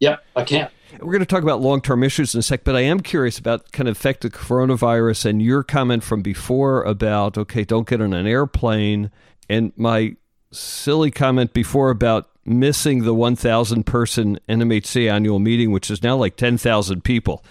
[0.00, 0.72] Yeah, I can't.
[0.98, 3.38] We're going to talk about long term issues in a sec, but I am curious
[3.38, 8.00] about kind of effect of coronavirus and your comment from before about, okay, don't get
[8.00, 9.10] on an airplane.
[9.48, 10.16] And my
[10.50, 16.36] silly comment before about missing the 1,000 person NMHC annual meeting, which is now like
[16.36, 17.44] 10,000 people.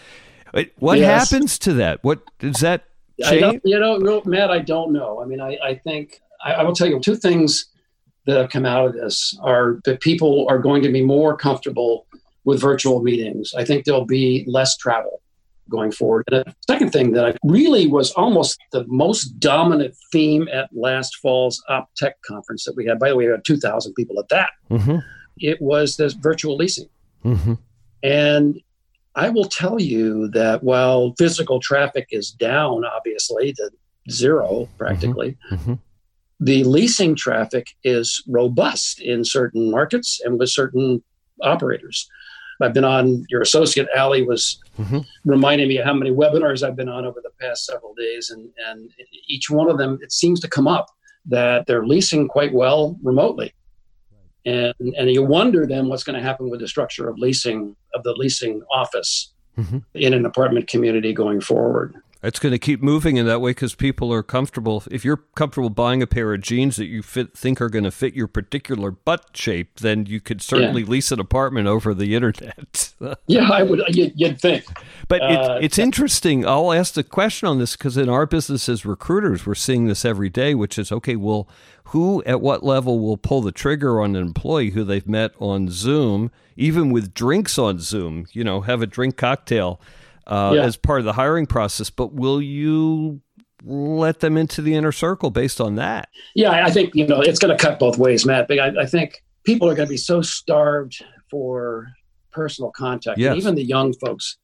[0.77, 1.29] What yes.
[1.29, 2.03] happens to that?
[2.03, 2.85] What does that
[3.23, 3.61] change?
[3.63, 5.21] you know, Matt, I don't know.
[5.21, 7.65] I mean, I, I think I, I will tell you two things
[8.25, 12.07] that have come out of this are that people are going to be more comfortable
[12.45, 13.53] with virtual meetings.
[13.55, 15.21] I think there'll be less travel
[15.70, 16.24] going forward.
[16.32, 21.17] And the second thing that I really was almost the most dominant theme at last
[21.17, 22.99] fall's OpTech conference that we had.
[22.99, 24.51] By the way, we had 2,000 people at that.
[24.70, 24.97] Mm-hmm.
[25.38, 26.89] It was this virtual leasing.
[27.24, 27.53] Mm-hmm.
[28.03, 28.61] And
[29.15, 33.72] I will tell you that while physical traffic is down, obviously, to
[34.09, 35.55] zero practically, mm-hmm.
[35.55, 35.74] mm-hmm.
[36.39, 41.03] the leasing traffic is robust in certain markets and with certain
[41.41, 42.09] operators.
[42.62, 43.26] I've been on.
[43.30, 44.99] Your associate Ali was mm-hmm.
[45.26, 48.49] reminding me of how many webinars I've been on over the past several days, and
[48.68, 48.89] and
[49.28, 50.88] each one of them it seems to come up
[51.26, 53.53] that they're leasing quite well remotely,
[54.45, 58.03] and and you wonder then what's going to happen with the structure of leasing of
[58.03, 59.80] the leasing office mm-hmm.
[59.93, 61.95] in an apartment community going forward.
[62.22, 64.84] It's going to keep moving in that way because people are comfortable.
[64.91, 67.91] If you're comfortable buying a pair of jeans that you fit, think are going to
[67.91, 70.89] fit your particular butt shape, then you could certainly yeah.
[70.89, 72.93] lease an apartment over the internet.
[73.28, 73.82] yeah, I would.
[73.88, 74.65] You'd think.
[75.07, 76.45] But uh, it's interesting.
[76.45, 80.03] I'll ask the question on this because in our business as recruiters, we're seeing this
[80.03, 81.15] every day, which is okay.
[81.15, 81.47] Well,
[81.86, 85.70] who at what level will pull the trigger on an employee who they've met on
[85.70, 88.28] Zoom, even with drinks on Zoom?
[88.34, 89.80] You know, have a drink cocktail
[90.30, 90.61] uh, yeah.
[90.63, 91.89] as part of the hiring process.
[91.89, 93.21] But will you
[93.63, 96.07] let them into the inner circle based on that?
[96.36, 98.47] Yeah, I think you know it's going to cut both ways, Matt.
[98.47, 101.88] But I, I think people are going to be so starved for
[102.32, 103.17] personal contact.
[103.19, 103.36] Yes.
[103.36, 104.38] even the young folks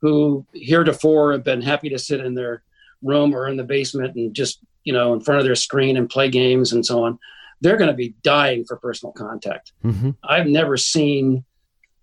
[0.00, 2.62] who heretofore have been happy to sit in their
[3.02, 6.08] room or in the basement and just you know in front of their screen and
[6.10, 7.18] play games and so on
[7.60, 10.10] they're going to be dying for personal contact mm-hmm.
[10.24, 11.44] i've never seen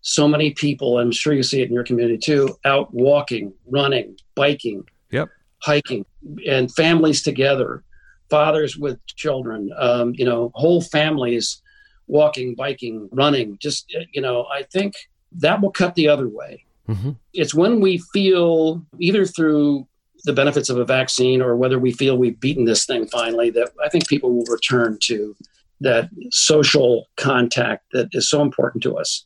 [0.07, 4.17] so many people, I'm sure you see it in your community too, out walking, running,
[4.35, 5.27] biking, yep.
[5.59, 6.05] hiking,
[6.47, 7.83] and families together,
[8.29, 11.61] fathers with children, um, you know, whole families
[12.07, 13.57] walking, biking, running.
[13.59, 14.93] Just, you know, I think
[15.33, 16.63] that will cut the other way.
[16.87, 17.11] Mm-hmm.
[17.33, 19.87] It's when we feel either through
[20.23, 23.71] the benefits of a vaccine or whether we feel we've beaten this thing finally that
[23.83, 25.35] I think people will return to
[25.81, 29.25] that social contact that is so important to us.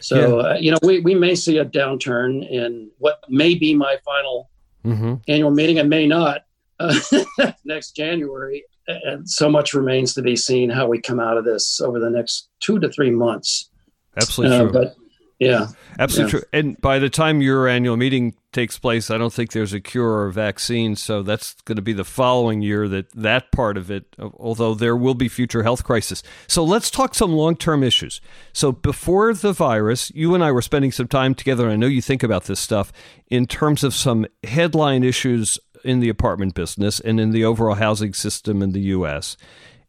[0.00, 0.48] So, yeah.
[0.48, 4.50] uh, you know, we, we may see a downturn in what may be my final
[4.84, 5.14] mm-hmm.
[5.28, 6.42] annual meeting and may not
[6.78, 6.94] uh,
[7.64, 8.64] next January.
[8.88, 12.10] And so much remains to be seen how we come out of this over the
[12.10, 13.70] next two to three months.
[14.16, 14.72] Absolutely uh, true.
[14.72, 14.96] But
[15.38, 15.68] yeah.
[15.98, 16.40] Absolutely yeah.
[16.40, 16.48] true.
[16.52, 20.08] And by the time your annual meeting takes place, I don't think there's a cure
[20.08, 20.96] or a vaccine.
[20.96, 24.96] So that's going to be the following year that that part of it, although there
[24.96, 26.22] will be future health crisis.
[26.48, 28.22] So let's talk some long term issues.
[28.54, 31.86] So before the virus, you and I were spending some time together, and I know
[31.86, 32.94] you think about this stuff
[33.28, 38.14] in terms of some headline issues in the apartment business and in the overall housing
[38.14, 39.36] system in the U.S.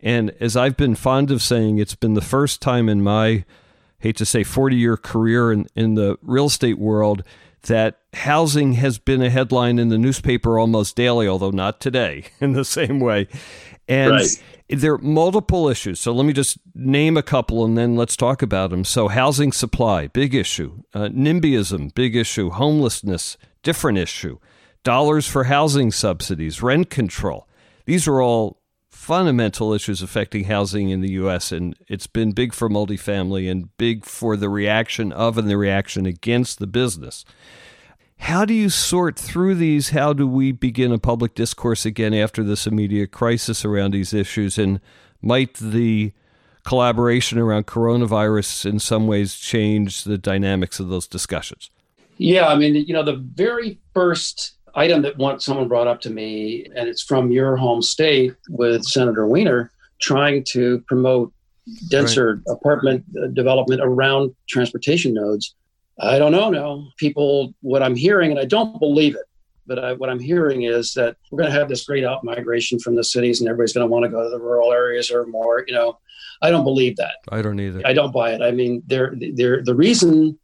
[0.02, 3.46] And as I've been fond of saying, it's been the first time in my
[4.00, 7.24] hate to say 40 year career in, in the real estate world
[7.68, 12.54] that housing has been a headline in the newspaper almost daily, although not today in
[12.54, 13.28] the same way.
[13.88, 14.44] And right.
[14.70, 16.00] there are multiple issues.
[16.00, 18.84] So let me just name a couple and then let's talk about them.
[18.84, 20.84] So, housing supply, big issue.
[20.94, 22.50] Uh, NIMBYism, big issue.
[22.50, 24.40] Homelessness, different issue.
[24.84, 27.48] Dollars for housing subsidies, rent control.
[27.86, 28.57] These are all
[29.08, 34.04] fundamental issues affecting housing in the U.S., and it's been big for multifamily and big
[34.04, 37.24] for the reaction of and the reaction against the business.
[38.18, 39.92] How do you sort through these?
[39.92, 44.58] How do we begin a public discourse again after this immediate crisis around these issues?
[44.58, 44.82] And
[45.22, 46.12] might the
[46.66, 51.72] collaboration around coronavirus in some ways change the dynamics of those discussions?
[52.18, 56.10] Yeah, I mean, you know, the very first item that one, someone brought up to
[56.10, 61.34] me, and it's from your home state with Senator Wiener trying to promote
[61.90, 62.56] denser right.
[62.56, 65.56] apartment uh, development around transportation nodes.
[66.00, 66.50] I don't know.
[66.50, 67.54] No, people.
[67.62, 69.26] What I'm hearing, and I don't believe it,
[69.66, 72.80] but I, what I'm hearing is that we're going to have this great out migration
[72.80, 75.26] from the cities, and everybody's going to want to go to the rural areas or
[75.26, 75.66] more.
[75.68, 75.98] You know,
[76.44, 77.16] I don't believe that.
[77.30, 77.82] I don't either.
[77.84, 78.42] I don't buy it.
[78.44, 80.38] I mean, they're, they're, the reason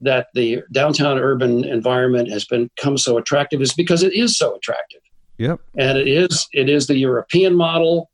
[0.00, 5.00] that the downtown urban environment has become so attractive is because it is so attractive.
[5.38, 5.60] Yep.
[5.76, 8.10] And it is it is the European model.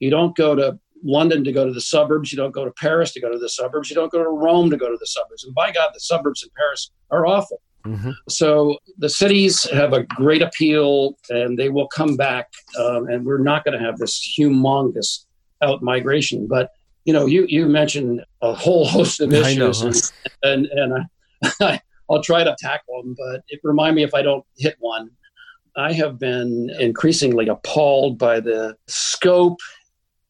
[0.00, 2.32] You don't go to London to go to the suburbs.
[2.32, 3.90] You don't go to Paris to go to the suburbs.
[3.90, 5.44] You don't go to Rome to go to the suburbs.
[5.44, 7.60] And by God, the suburbs in Paris are awful.
[7.86, 8.12] Mm-hmm.
[8.28, 12.48] So the cities have a great appeal, and they will come back.
[12.78, 15.26] Um, and we're not going to have this humongous
[15.62, 16.46] out migration.
[16.48, 16.70] But
[17.04, 19.92] you know, you you mentioned a whole host of issues, know, huh?
[20.42, 21.04] and and, and I,
[22.10, 23.14] I'll try to tackle them.
[23.18, 25.10] But it, remind me if I don't hit one.
[25.76, 29.58] I have been increasingly appalled by the scope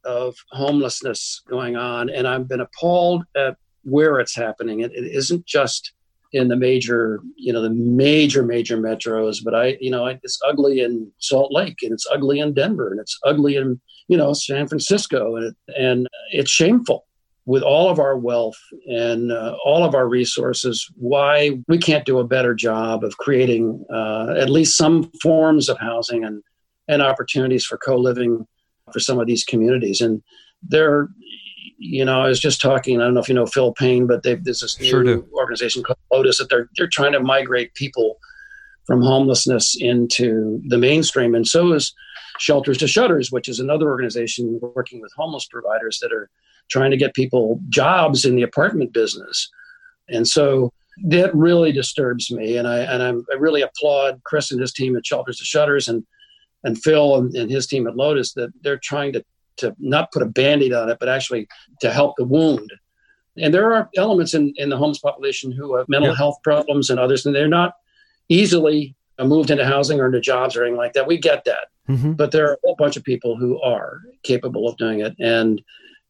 [0.04, 4.80] of homelessness going on, and I've been appalled at where it's happening.
[4.80, 5.92] It, it isn't just
[6.32, 10.80] in the major, you know, the major major metros, but I, you know, it's ugly
[10.80, 14.66] in Salt Lake, and it's ugly in Denver, and it's ugly in, you know, San
[14.66, 17.06] Francisco, and it, and it's shameful
[17.46, 22.18] with all of our wealth and uh, all of our resources, why we can't do
[22.18, 26.42] a better job of creating uh, at least some forms of housing and,
[26.88, 28.46] and opportunities for co living
[28.92, 30.00] for some of these communities.
[30.00, 30.22] And
[30.62, 31.08] there,
[31.76, 33.00] you know, I was just talking.
[33.00, 35.98] I don't know if you know Phil Payne, but there's this new sure organization called
[36.10, 38.18] Lotus that they're they're trying to migrate people
[38.86, 41.94] from homelessness into the mainstream, and so is
[42.38, 46.30] Shelters to Shutters, which is another organization working with homeless providers that are
[46.70, 49.50] trying to get people jobs in the apartment business.
[50.08, 50.72] And so
[51.04, 52.56] that really disturbs me.
[52.56, 55.88] And I and I'm, i really applaud Chris and his team at Shelters to Shutters
[55.88, 56.04] and
[56.62, 59.24] and Phil and, and his team at Lotus that they're trying to
[59.56, 61.46] to not put a band-aid on it, but actually
[61.80, 62.72] to help the wound.
[63.38, 66.98] And there are elements in, in the homeless population who have mental health problems and
[66.98, 67.74] others, and they're not
[68.28, 71.06] easily moved into housing or into jobs or anything like that.
[71.06, 71.68] We get that.
[71.88, 72.12] Mm-hmm.
[72.12, 75.14] But there are a whole bunch of people who are capable of doing it.
[75.20, 75.62] And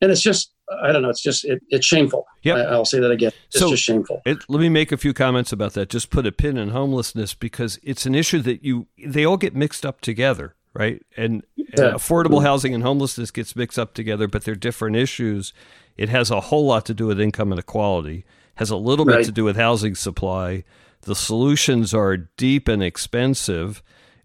[0.04, 0.52] and it's just
[0.82, 1.08] I don't know.
[1.08, 2.26] It's just it, it's shameful.
[2.42, 3.32] Yeah, I'll say that again.
[3.48, 4.22] It's so just shameful.
[4.24, 5.88] It, let me make a few comments about that.
[5.88, 9.54] Just put a pin in homelessness because it's an issue that you they all get
[9.54, 11.02] mixed up together, right?
[11.16, 11.90] And, uh, yeah.
[11.92, 15.52] affordable housing and homelessness gets mixed up together, but they're different issues.
[15.96, 18.24] It has a whole lot to do with income inequality.
[18.56, 19.18] Has a little right.
[19.18, 20.64] bit to do with housing supply.
[21.02, 23.82] The solutions are deep and expensive,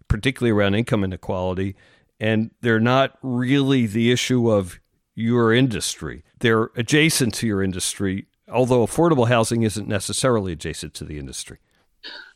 [0.08, 1.76] particularly around income inequality,
[2.18, 4.80] and they're not really the issue of
[5.14, 6.24] your industry.
[6.38, 11.58] They're adjacent to your industry, although affordable housing isn't necessarily adjacent to the industry.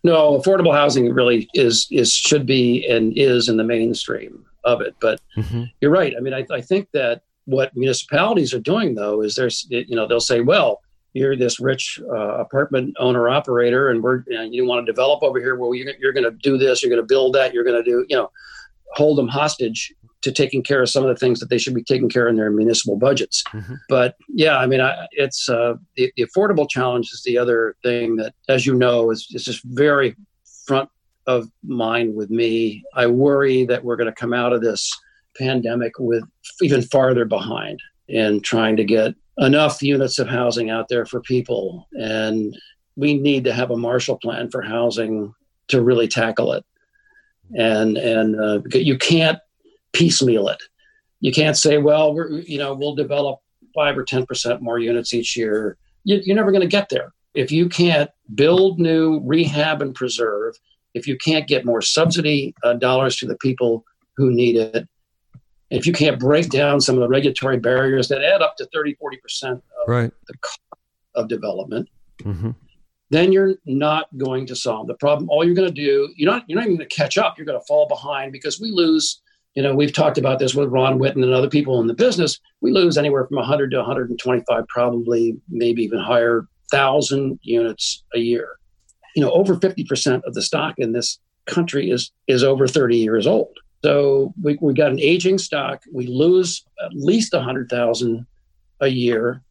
[0.03, 4.95] No, affordable housing really is is should be and is in the mainstream of it.
[5.01, 5.64] But mm-hmm.
[5.81, 6.14] you're right.
[6.16, 10.07] I mean, I, I think that what municipalities are doing though is there's you know
[10.07, 10.83] they'll say, well,
[11.14, 15.22] you're this rich uh, apartment owner operator, and we're you, know, you want to develop
[15.22, 15.57] over here.
[15.57, 16.83] Well, you're, you're going to do this.
[16.83, 17.55] You're going to build that.
[17.55, 18.31] You're going to do you know
[18.93, 19.93] hold them hostage
[20.25, 22.31] to taking care of some of the things that they should be taking care of
[22.31, 23.45] in their municipal budgets.
[23.53, 23.75] Mm-hmm.
[23.91, 28.16] But yeah, I mean, I, it's uh, the, the, affordable challenge is the other thing
[28.16, 30.16] that, as you know, is, is just very
[30.66, 30.89] front
[31.27, 32.83] of mind with me.
[32.95, 34.91] I worry that we're going to come out of this
[35.37, 36.25] pandemic with
[36.62, 41.87] even farther behind in trying to get enough units of housing out there for people.
[41.93, 42.57] And
[42.97, 45.35] we need to have a Marshall Plan for housing
[45.68, 46.64] to really tackle it.
[47.59, 49.39] And and uh, you can't
[49.95, 50.62] piecemeal it.
[51.20, 53.40] You can't say, well, we're, you know, we'll develop
[53.74, 55.78] five or 10% more units each year.
[56.05, 57.14] You, you're never going to get there.
[57.34, 60.55] If you can't build new, rehab, and preserve,
[60.92, 63.84] if you can't get more subsidy uh, dollars to the people
[64.16, 64.88] who need it,
[65.70, 68.97] if you can't break down some of the regulatory barriers that add up to 30,
[68.97, 70.12] 40% of right.
[70.28, 70.61] the cost
[71.16, 71.88] of development,
[72.22, 72.51] mm-hmm.
[73.11, 75.28] then you're not going to solve the problem.
[75.30, 77.36] All you're going to do, you're not, you're not even going to catch up.
[77.36, 79.22] You're going to fall behind because we lose
[79.55, 82.40] you know, we've talked about this with Ron Witten and other people in the business.
[82.61, 88.59] We lose anywhere from 100 to 125, probably maybe even higher, thousand units a year.
[89.14, 93.26] You know, over 50% of the stock in this country is is over 30 years
[93.26, 93.57] old.
[93.84, 95.82] So we we got an aging stock.
[95.92, 98.26] We lose at least 100,000
[98.80, 99.42] a year.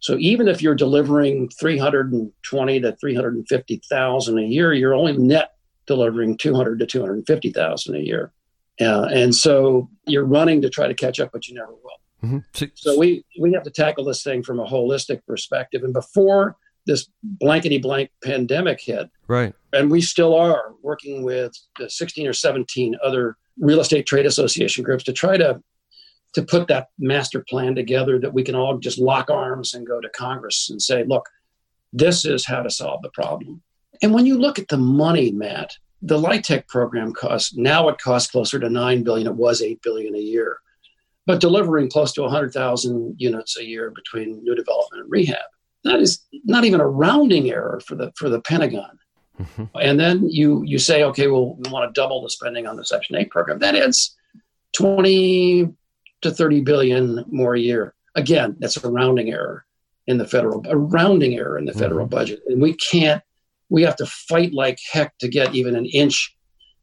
[0.00, 5.54] So even if you're delivering 320 to 350,000 a year, you're only net
[5.86, 8.32] delivering 200 to 250,000 a year.
[8.80, 12.00] Uh, and so you're running to try to catch up, but you never will.
[12.24, 12.38] Mm-hmm.
[12.54, 15.82] So, so we we have to tackle this thing from a holistic perspective.
[15.82, 16.56] And before
[16.86, 19.08] this blankety blank pandemic hit.
[19.28, 19.54] Right.
[19.72, 21.52] And we still are working with
[21.86, 25.62] 16 or 17 other real estate trade association groups to try to
[26.34, 30.00] to put that master plan together that we can all just lock arms and go
[30.00, 31.28] to Congress and say, look,
[31.92, 33.60] this is how to solve the problem.
[34.00, 38.30] And when you look at the money, Matt, the LIHTC program costs now it costs
[38.30, 39.28] closer to nine billion.
[39.28, 40.58] It was eight billion a year,
[41.26, 45.38] but delivering close to 100,000 units a year between new development and rehab.
[45.84, 48.98] That is not even a rounding error for the for the Pentagon.
[49.40, 49.64] Mm-hmm.
[49.80, 52.84] And then you you say, okay, well, we want to double the spending on the
[52.84, 53.58] Section 8 program.
[53.60, 54.16] That adds
[54.76, 55.72] 20
[56.22, 57.94] to 30 billion more a year.
[58.14, 59.64] Again, that's a rounding error
[60.06, 62.14] in the federal a rounding error in the federal mm-hmm.
[62.14, 62.42] budget.
[62.46, 63.22] And we can't
[63.72, 66.36] we have to fight like heck to get even an inch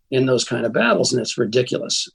[0.10, 2.10] in those kind of battles, and it's ridiculous.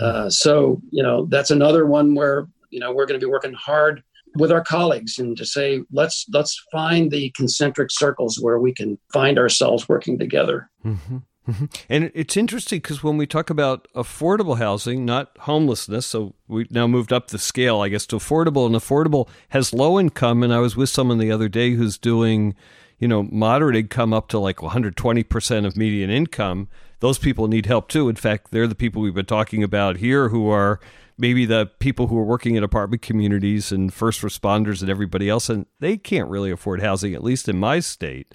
[0.00, 3.54] Uh, so you know that's another one where you know we're going to be working
[3.54, 4.02] hard
[4.34, 8.98] with our colleagues and to say let's let's find the concentric circles where we can
[9.12, 10.68] find ourselves working together.
[10.84, 11.18] Mm-hmm.
[11.48, 11.66] Mm-hmm.
[11.88, 16.88] And it's interesting because when we talk about affordable housing, not homelessness, so we now
[16.88, 20.42] moved up the scale, I guess, to affordable, and affordable has low income.
[20.42, 22.56] And I was with someone the other day who's doing,
[22.98, 26.68] you know, moderate income up to like 120% of median income.
[27.00, 28.08] Those people need help too.
[28.08, 30.80] In fact, they're the people we've been talking about here who are
[31.18, 35.48] maybe the people who are working in apartment communities and first responders and everybody else,
[35.48, 38.34] and they can't really afford housing, at least in my state.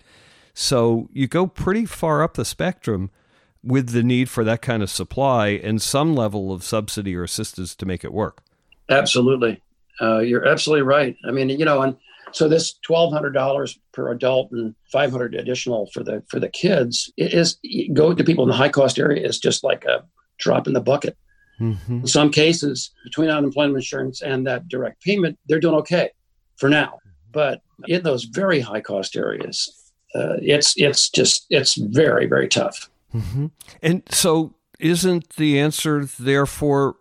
[0.53, 3.09] So you go pretty far up the spectrum
[3.63, 7.75] with the need for that kind of supply and some level of subsidy or assistance
[7.75, 8.41] to make it work.
[8.89, 9.61] Absolutely.
[10.01, 11.15] Uh, you're absolutely right.
[11.27, 11.95] I mean, you know, and
[12.33, 16.49] so this twelve hundred dollars per adult and five hundred additional for the for the
[16.49, 17.57] kids is
[17.93, 20.03] go to people in the high cost area is just like a
[20.37, 21.17] drop in the bucket.
[21.59, 21.99] Mm-hmm.
[21.99, 26.09] In some cases, between unemployment insurance and that direct payment, they're doing okay
[26.57, 26.97] for now.
[27.31, 32.89] But in those very high cost areas, uh, it's it's just it's very very tough.
[33.13, 33.47] Mm-hmm.
[33.81, 36.95] And so, isn't the answer therefore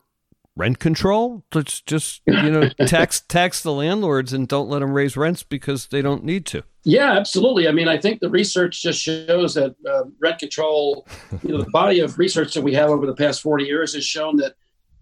[0.56, 1.44] rent control?
[1.54, 5.86] Let's just you know tax tax the landlords and don't let them raise rents because
[5.88, 6.62] they don't need to.
[6.84, 7.68] Yeah, absolutely.
[7.68, 11.06] I mean, I think the research just shows that uh, rent control.
[11.42, 14.04] You know, the body of research that we have over the past forty years has
[14.04, 14.54] shown that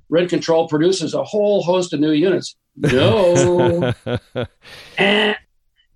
[0.09, 2.57] rent control produces a whole host of new units.
[2.77, 3.93] No.
[4.99, 5.35] eh,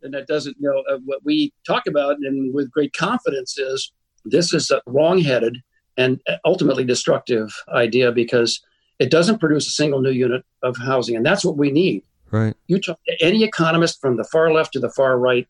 [0.03, 3.93] and that doesn't you know uh, what we talk about and with great confidence is
[4.25, 5.59] this is a wrong-headed
[5.97, 8.61] and ultimately destructive idea because
[9.03, 12.55] it doesn't produce a single new unit of housing and that's what we need right
[12.67, 15.47] you talk to any economist from the far left to the far right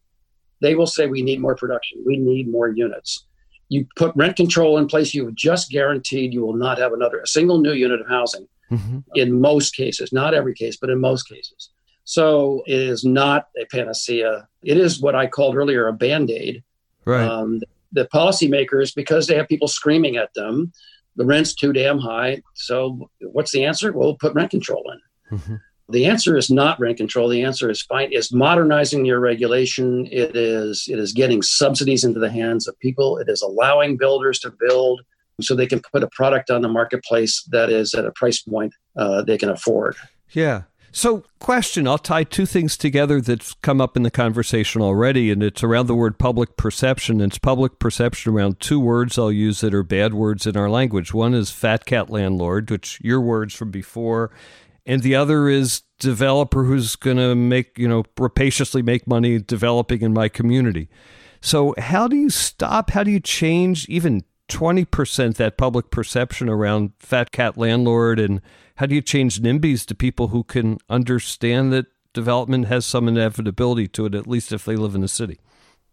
[0.61, 3.27] they will say we need more production we need more units
[3.69, 7.19] you put rent control in place you have just guaranteed you will not have another
[7.21, 8.99] a single new unit of housing mm-hmm.
[9.15, 11.71] in most cases not every case but in most cases
[12.05, 14.49] so it is not a panacea.
[14.63, 16.63] It is what I called earlier a band aid.
[17.05, 17.27] Right.
[17.27, 17.61] Um,
[17.93, 20.73] the policymakers, because they have people screaming at them,
[21.17, 22.43] the rent's too damn high.
[22.55, 23.93] So what's the answer?
[23.93, 25.39] Well, put rent control in.
[25.39, 25.55] Mm-hmm.
[25.89, 27.29] The answer is not rent control.
[27.29, 28.13] The answer is fine.
[28.13, 30.07] Is modernizing your regulation.
[30.11, 33.19] It is it is getting subsidies into the hands of people.
[33.19, 35.03] It is allowing builders to build
[35.41, 38.75] so they can put a product on the marketplace that is at a price point
[38.97, 39.97] uh, they can afford.
[40.31, 40.63] Yeah,
[40.95, 45.43] so, question I'll tie two things together that's come up in the conversation already, and
[45.43, 47.23] it's around the word public perception.
[47.23, 51.15] It's public perception around two words I'll use that are bad words in our language.
[51.15, 54.31] One is fat cat landlord, which your words from before,
[54.85, 60.03] and the other is developer who's going to make, you know, rapaciously make money developing
[60.03, 60.91] in my community.
[61.41, 62.91] So, how do you stop?
[62.91, 68.43] How do you change even 20% that public perception around fat cat landlord and
[68.83, 73.87] how do you change NIMBYs to people who can understand that development has some inevitability
[73.87, 75.39] to it, at least if they live in the city?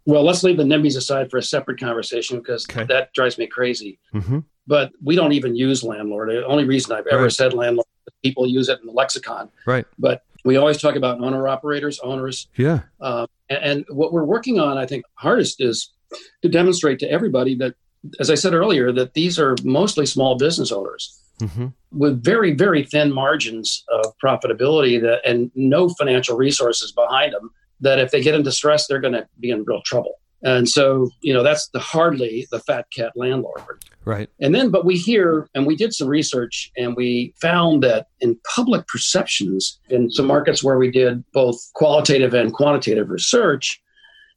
[0.08, 2.86] Well, let's leave the NIMBYs aside for a separate conversation because okay.
[2.86, 4.00] that drives me crazy.
[4.12, 4.40] Mm-hmm.
[4.66, 6.32] But we don't even use landlord.
[6.32, 7.32] The only reason I've ever right.
[7.32, 7.86] said landlord,
[8.24, 9.50] people use it in the lexicon.
[9.68, 9.86] Right.
[10.00, 12.48] But we always talk about owner operators, owners.
[12.56, 12.80] Yeah.
[13.02, 15.94] Um, and, and what we're working on, I think, hardest is
[16.42, 17.76] to demonstrate to everybody that,
[18.20, 21.68] as I said earlier, that these are mostly small business owners mm-hmm.
[21.92, 28.00] with very, very thin margins of profitability that, and no financial resources behind them, that
[28.00, 30.20] if they get into stress, they're going to be in real trouble.
[30.42, 33.62] And so, you know, that's the hardly the fat cat landlord.
[34.06, 34.30] Right.
[34.40, 38.40] And then, but we hear, and we did some research, and we found that in
[38.56, 43.82] public perceptions in some markets where we did both qualitative and quantitative research,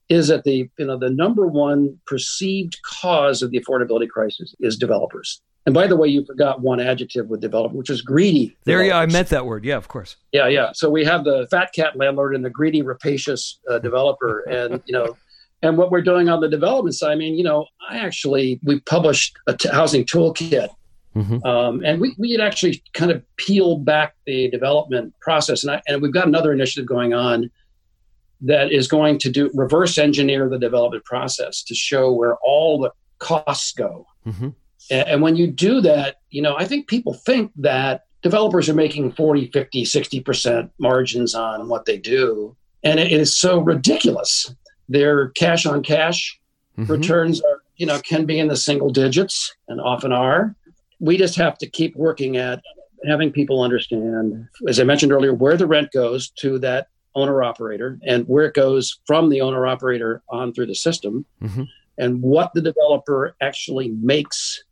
[0.08, 4.76] is that the you know the number one perceived cause of the affordability crisis is
[4.76, 8.56] developers And by the way, you forgot one adjective with development, which is greedy.
[8.64, 9.64] There, yeah, I meant that word.
[9.64, 10.16] Yeah, of course.
[10.32, 10.70] Yeah, yeah.
[10.74, 14.92] So we have the fat cat landlord and the greedy, rapacious uh, developer, and you
[14.92, 15.16] know,
[15.62, 17.12] and what we're doing on the development side.
[17.12, 20.68] I mean, you know, I actually we published a t- housing toolkit,
[21.14, 21.44] mm-hmm.
[21.46, 25.82] um, and we we had actually kind of peeled back the development process, and I,
[25.86, 27.50] and we've got another initiative going on
[28.40, 32.90] that is going to do reverse engineer the development process to show where all the
[33.20, 34.04] costs go.
[34.26, 34.48] Mm-hmm.
[34.92, 39.12] And, when you do that, you know, I think people think that developers are making
[39.12, 42.56] 40, 50, 60% margins on what they do.
[42.84, 44.54] And it is so ridiculous.
[44.88, 46.38] Their cash on cash
[46.78, 46.90] mm-hmm.
[46.90, 50.54] returns are, you know, can be in the single digits and often are.
[51.00, 52.62] We just have to keep working at
[53.06, 57.98] having people understand, as I mentioned earlier, where the rent goes to that owner operator
[58.06, 61.64] and where it goes from the owner operator on through the system mm-hmm.
[61.98, 64.64] and what the developer actually makes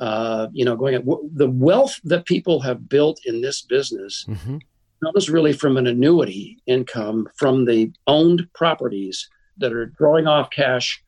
[0.00, 4.58] uh, you know, going at the wealth that people have built in this business mm-hmm.
[5.02, 9.28] comes really from an annuity income from the owned properties
[9.58, 11.02] that are throwing off cash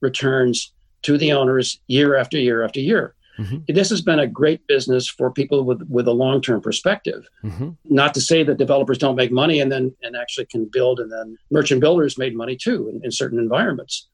[0.00, 0.72] returns
[1.02, 3.14] to the owners year after year after year.
[3.38, 3.58] Mm-hmm.
[3.68, 7.26] This has been a great business for people with, with a long term perspective.
[7.42, 7.70] Mm-hmm.
[7.84, 11.10] Not to say that developers don't make money and then and actually can build, and
[11.10, 14.08] then merchant builders made money too in, in certain environments.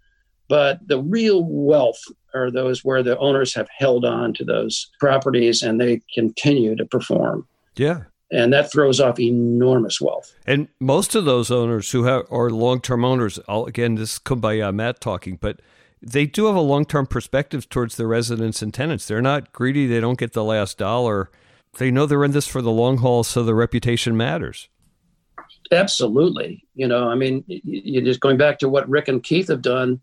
[0.49, 2.01] But the real wealth
[2.35, 6.85] are those where the owners have held on to those properties and they continue to
[6.85, 7.47] perform.
[7.77, 8.05] Yeah.
[8.31, 10.35] And that throws off enormous wealth.
[10.47, 14.19] And most of those owners who have, are long term owners, I'll, again, this is
[14.19, 15.61] Kumbaya Matt talking, but
[16.03, 19.07] they do have a long term perspective towards their residents and tenants.
[19.07, 21.31] They're not greedy, they don't get the last dollar.
[21.79, 24.69] They know they're in this for the long haul, so the reputation matters.
[25.71, 26.65] Absolutely.
[26.75, 30.01] You know, I mean, you're just going back to what Ric and Keith have done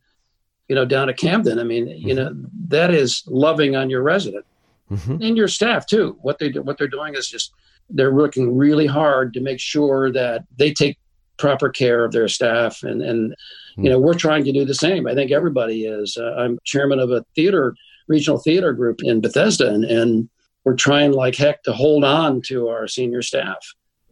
[0.68, 1.60] you know, down at Camden.
[1.60, 2.08] I mean, mm-hmm.
[2.08, 2.36] you know,
[2.68, 4.46] that is loving on your resident
[4.92, 5.22] mm-hmm.
[5.22, 6.18] and your staff too.
[6.22, 7.54] What they do, what they're doing is just
[7.90, 10.98] they're working really hard to make sure that they take
[11.38, 13.84] proper care of their staff and and mm-hmm.
[13.84, 16.98] you know we're trying to do the same i think everybody is uh, i'm chairman
[16.98, 17.76] of a theater
[18.08, 20.30] regional theater group in bethesda and, and
[20.64, 23.58] we're trying like heck to hold on to our senior staff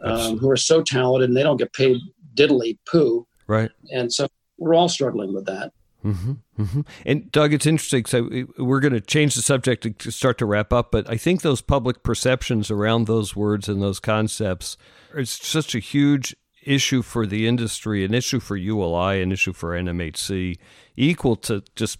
[0.02, 1.98] um, who are so talented and they don't get paid
[2.36, 4.28] diddly poo right and so
[4.58, 5.72] we're all struggling with that
[6.04, 6.82] Mm-hmm, mm-hmm.
[7.06, 8.06] And Doug, it's interesting.
[8.06, 11.42] So we're going to change the subject to start to wrap up, but I think
[11.42, 14.78] those public perceptions around those words and those concepts
[15.16, 16.36] is such a huge
[16.66, 20.58] issue for the industry, an issue for ULI, an issue for NMHC,
[20.96, 22.00] equal to just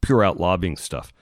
[0.00, 1.12] pure out lobbying stuff.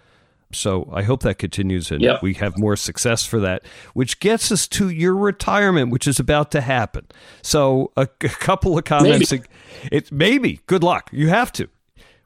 [0.53, 2.23] So I hope that continues and yep.
[2.23, 6.51] we have more success for that, which gets us to your retirement, which is about
[6.53, 7.07] to happen.
[7.43, 9.33] So a, a couple of comments.
[9.33, 9.45] Maybe.
[9.91, 11.11] It maybe good luck.
[11.13, 11.69] You have to.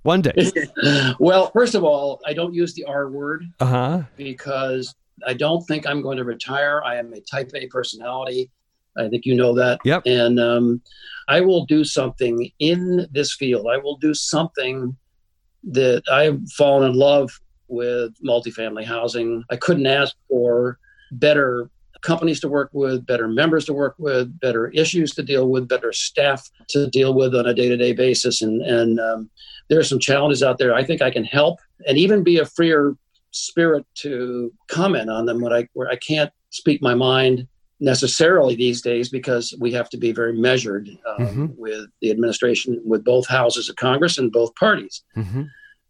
[0.02, 0.50] One day.
[1.18, 4.02] well, first of all, I don't use the R word uh-huh.
[4.16, 4.94] because
[5.26, 6.82] I don't think I'm going to retire.
[6.84, 8.50] I am a type A personality.
[8.96, 9.80] I think you know that.
[9.84, 10.02] Yep.
[10.06, 10.82] And um,
[11.28, 13.66] I will do something in this field.
[13.70, 14.96] I will do something
[15.64, 17.30] that I've fallen in love
[17.68, 19.44] with multifamily housing.
[19.50, 20.78] I couldn't ask for
[21.12, 21.70] better
[22.00, 25.92] companies to work with, better members to work with, better issues to deal with, better
[25.92, 28.40] staff to deal with on a day to day basis.
[28.40, 29.30] And, and um,
[29.68, 30.74] there are some challenges out there.
[30.74, 32.94] I think I can help and even be a freer
[33.30, 37.46] spirit to comment on them when I, where I can't speak my mind
[37.80, 41.46] necessarily these days because we have to be very measured um, mm-hmm.
[41.56, 45.04] with the administration, with both houses of Congress and both parties.
[45.16, 45.42] Mm-hmm.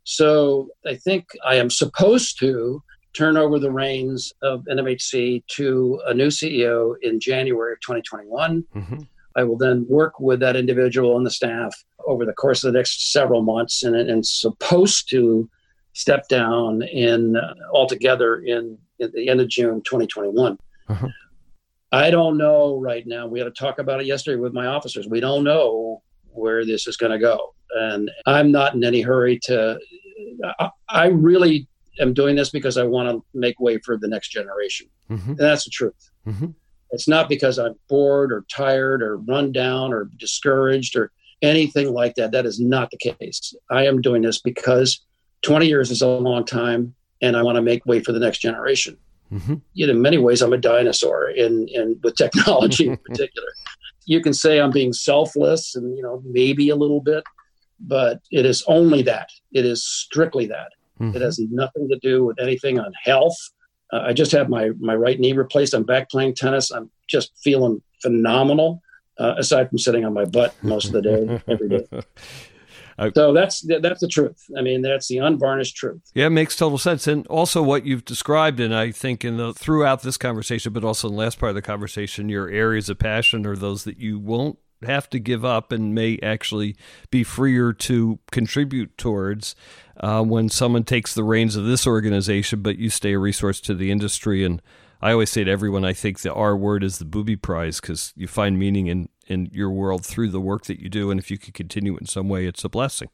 [0.05, 2.83] So I think I am supposed to
[3.14, 8.64] turn over the reins of NMHC to a new CEO in January of 2021.
[8.74, 9.01] Mm-hmm.
[9.39, 11.72] I will then work with that individual and the staff
[12.07, 15.49] over the course of the next several months and, and supposed to
[15.93, 20.59] step down in uh, altogether in at the end of June 2021.
[20.89, 21.09] Uh-huh.
[21.93, 23.28] I don't know right now.
[23.28, 25.07] We had to talk about it yesterday with my officers.
[25.07, 27.55] We don't know where this is going to go.
[27.76, 29.78] And I'm not in any hurry to.
[30.59, 31.68] I, I really
[32.01, 34.89] am doing this because I want to make way for the next generation.
[35.09, 35.30] Mm-hmm.
[35.30, 36.11] And that's the truth.
[36.26, 36.49] Mm-hmm.
[36.91, 41.12] It's not because I'm bored or tired or run down or discouraged or
[41.43, 42.32] anything like that.
[42.32, 43.55] That is not the case.
[43.70, 45.01] I am doing this because
[45.43, 48.39] 20 years is a long time and I want to make way for the next
[48.39, 48.97] generation.
[49.32, 49.57] Mm-hmm.
[49.74, 53.49] You know, in many ways, I'm a dinosaur in, in with technology in particular.
[54.07, 57.24] You can say I'm being selfless and, you know, maybe a little bit,
[57.78, 59.28] but it is only that.
[59.53, 60.72] It is strictly that.
[60.99, 61.16] Mm-hmm.
[61.16, 63.36] It has nothing to do with anything on health.
[63.93, 65.74] Uh, I just had my my right knee replaced.
[65.74, 66.70] I'm back playing tennis.
[66.70, 68.82] I'm just feeling phenomenal.
[69.18, 71.84] Uh, aside from sitting on my butt most of the day, every day.
[72.99, 74.45] I, so that's that's the truth.
[74.57, 76.03] I mean, that's the unvarnished truth.
[76.14, 77.07] Yeah, it makes total sense.
[77.07, 81.09] And also what you've described, and I think in the throughout this conversation, but also
[81.09, 84.18] in the last part of the conversation, your areas of passion are those that you
[84.18, 86.76] won't have to give up and may actually
[87.11, 89.55] be freer to contribute towards
[89.99, 93.74] uh, when someone takes the reins of this organization, but you stay a resource to
[93.74, 94.45] the industry.
[94.45, 94.62] And
[95.03, 98.12] I always say to everyone, I think the R word is the booby prize because
[98.16, 101.11] you find meaning in, in your world through the work that you do.
[101.11, 103.09] And if you could continue it in some way, it's a blessing.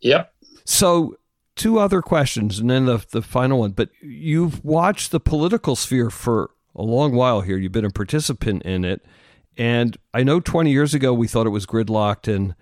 [0.00, 0.32] Yep.
[0.64, 1.16] So,
[1.56, 3.72] two other questions and then the, the final one.
[3.72, 8.62] But you've watched the political sphere for a long while here, you've been a participant
[8.64, 9.04] in it.
[9.56, 12.54] And I know 20 years ago we thought it was gridlocked and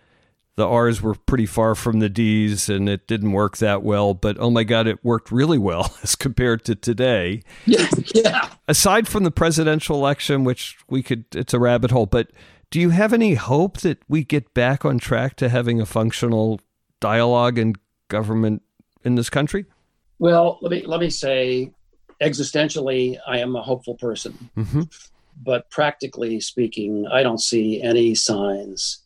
[0.56, 4.12] the R's were pretty far from the D's and it didn't work that well.
[4.14, 7.42] But oh my God, it worked really well as compared to today.
[7.64, 7.88] Yeah.
[8.14, 8.48] yeah.
[8.68, 12.30] Aside from the presidential election, which we could, it's a rabbit hole, but
[12.70, 16.60] do you have any hope that we get back on track to having a functional
[17.00, 17.76] dialogue and
[18.08, 18.62] government
[19.04, 19.66] in this country?
[20.18, 21.72] Well, let me let me say,
[22.22, 24.50] existentially, I am a hopeful person.
[24.56, 24.82] Mm-hmm
[25.42, 29.02] but practically speaking, I don't see any signs.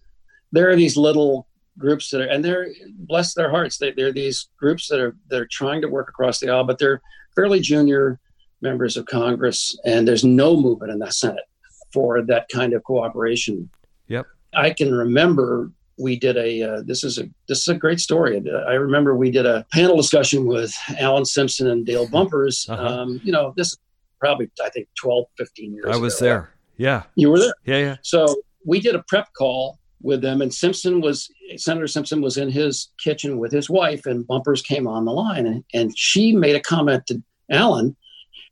[0.53, 1.47] There are these little
[1.79, 3.79] groups that are, and they're bless their hearts.
[3.79, 6.79] They, they're these groups that are that are trying to work across the aisle, but
[6.79, 7.03] they're
[7.35, 8.19] fairly junior
[8.63, 11.45] members of Congress, and there's no movement in the Senate
[11.93, 13.69] for that kind of cooperation.
[14.09, 14.27] Yep.
[14.55, 18.43] I can remember we did a uh, this is a this is a great story.
[18.67, 22.67] I remember we did a panel discussion with Alan Simpson and Dale Bumpers.
[22.69, 22.87] Uh-huh.
[22.87, 23.77] Um, you know, this
[24.19, 25.87] probably I think 12, 15 years.
[25.89, 26.25] I was ago.
[26.25, 26.51] there.
[26.77, 27.55] Yeah, you were there.
[27.65, 27.97] Yeah, yeah.
[28.03, 32.51] So we did a prep call with them, and Simpson was Senator Simpson was in
[32.51, 36.57] his kitchen with his wife, and Bumpers came on the line, and, and she made
[36.57, 37.97] a comment to Alan,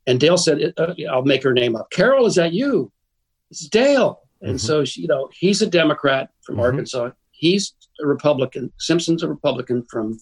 [0.07, 1.91] and Dale said, uh, "I'll make her name up.
[1.91, 2.91] Carol, is that you?
[3.51, 4.65] It's Dale." And mm-hmm.
[4.65, 6.65] so she, you know, he's a Democrat from mm-hmm.
[6.65, 7.11] Arkansas.
[7.31, 8.71] He's a Republican.
[8.79, 10.17] Simpson's a Republican from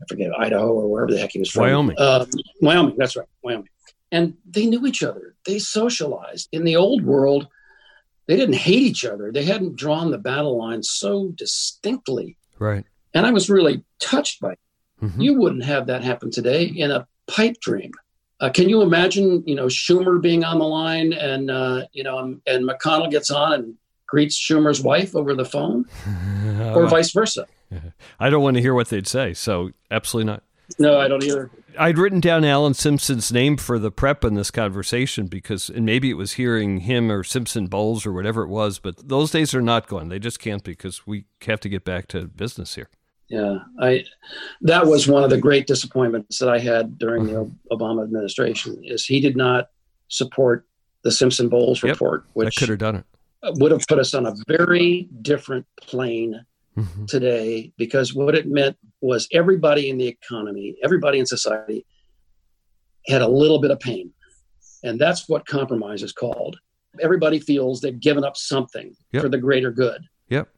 [0.00, 1.62] I forget Idaho or wherever the heck he was from.
[1.62, 1.96] Wyoming.
[1.98, 2.26] Uh,
[2.60, 2.96] Wyoming.
[2.98, 3.68] That's right, Wyoming
[4.10, 5.34] and they knew each other.
[5.46, 6.48] They socialized.
[6.52, 7.48] In the old world,
[8.26, 9.32] they didn't hate each other.
[9.32, 12.36] They hadn't drawn the battle line so distinctly.
[12.58, 12.84] Right.
[13.14, 14.58] And I was really touched by it.
[15.02, 15.20] Mm-hmm.
[15.20, 17.92] You wouldn't have that happen today in a pipe dream.
[18.40, 22.18] Uh, can you imagine, you know, Schumer being on the line and, uh, you know,
[22.18, 23.74] and, and McConnell gets on and
[24.06, 25.86] greets Schumer's wife over the phone
[26.74, 27.46] or vice versa?
[28.20, 29.34] I don't want to hear what they'd say.
[29.34, 30.42] So absolutely not.
[30.78, 31.50] No, I don't either.
[31.78, 36.10] I'd written down Alan Simpson's name for the prep in this conversation because, and maybe
[36.10, 39.62] it was hearing him or Simpson Bowles or whatever it was, but those days are
[39.62, 40.08] not gone.
[40.08, 42.88] They just can't because we have to get back to business here.
[43.28, 44.04] Yeah, I
[44.62, 47.74] that was one of the great disappointments that I had during the mm-hmm.
[47.74, 49.68] Obama administration is he did not
[50.08, 50.66] support
[51.02, 53.04] the Simpson Bowles yep, report, which could have done it.
[53.42, 56.44] Would have put us on a very different plane
[56.78, 57.04] mm-hmm.
[57.06, 61.84] today because what it meant was everybody in the economy, everybody in society
[63.06, 64.12] had a little bit of pain.
[64.84, 66.58] And that's what compromise is called.
[67.00, 69.22] Everybody feels they've given up something yep.
[69.22, 70.02] for the greater good.
[70.28, 70.48] Yep.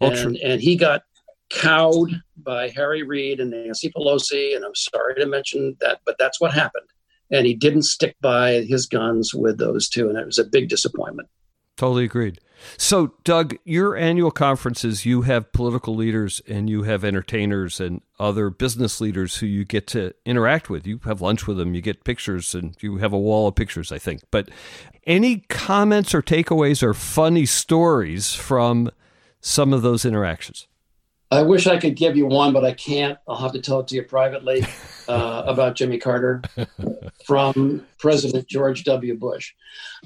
[0.00, 1.02] and, and he got
[1.50, 4.56] cowed by Harry Reid and Nancy Pelosi.
[4.56, 6.86] And I'm sorry to mention that, but that's what happened.
[7.30, 10.08] And he didn't stick by his guns with those two.
[10.08, 11.28] And it was a big disappointment.
[11.76, 12.40] Totally agreed.
[12.76, 18.50] So, Doug, your annual conferences, you have political leaders and you have entertainers and other
[18.50, 20.86] business leaders who you get to interact with.
[20.86, 23.92] You have lunch with them, you get pictures, and you have a wall of pictures,
[23.92, 24.22] I think.
[24.30, 24.50] But
[25.06, 28.90] any comments or takeaways or funny stories from
[29.40, 30.66] some of those interactions?
[31.32, 33.16] I wish I could give you one, but I can't.
[33.28, 34.66] I'll have to tell it to you privately
[35.08, 36.42] uh, about Jimmy Carter
[37.24, 39.16] from President George W.
[39.16, 39.52] Bush,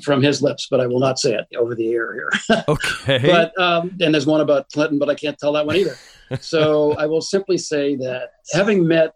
[0.03, 2.31] from his lips, but I will not say it over the air here.
[2.69, 3.23] okay.
[3.23, 5.97] But um, and there's one about Clinton, but I can't tell that one either.
[6.41, 9.15] so I will simply say that having met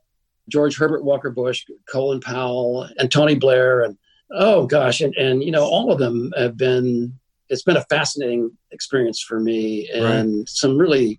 [0.48, 3.98] George Herbert Walker Bush, Colin Powell, and Tony Blair, and
[4.30, 7.18] oh gosh, and, and you know all of them have been.
[7.50, 10.48] It's been a fascinating experience for me, and right.
[10.48, 11.18] some really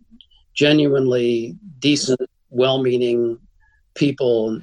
[0.59, 3.39] genuinely decent, well-meaning
[3.95, 4.59] people.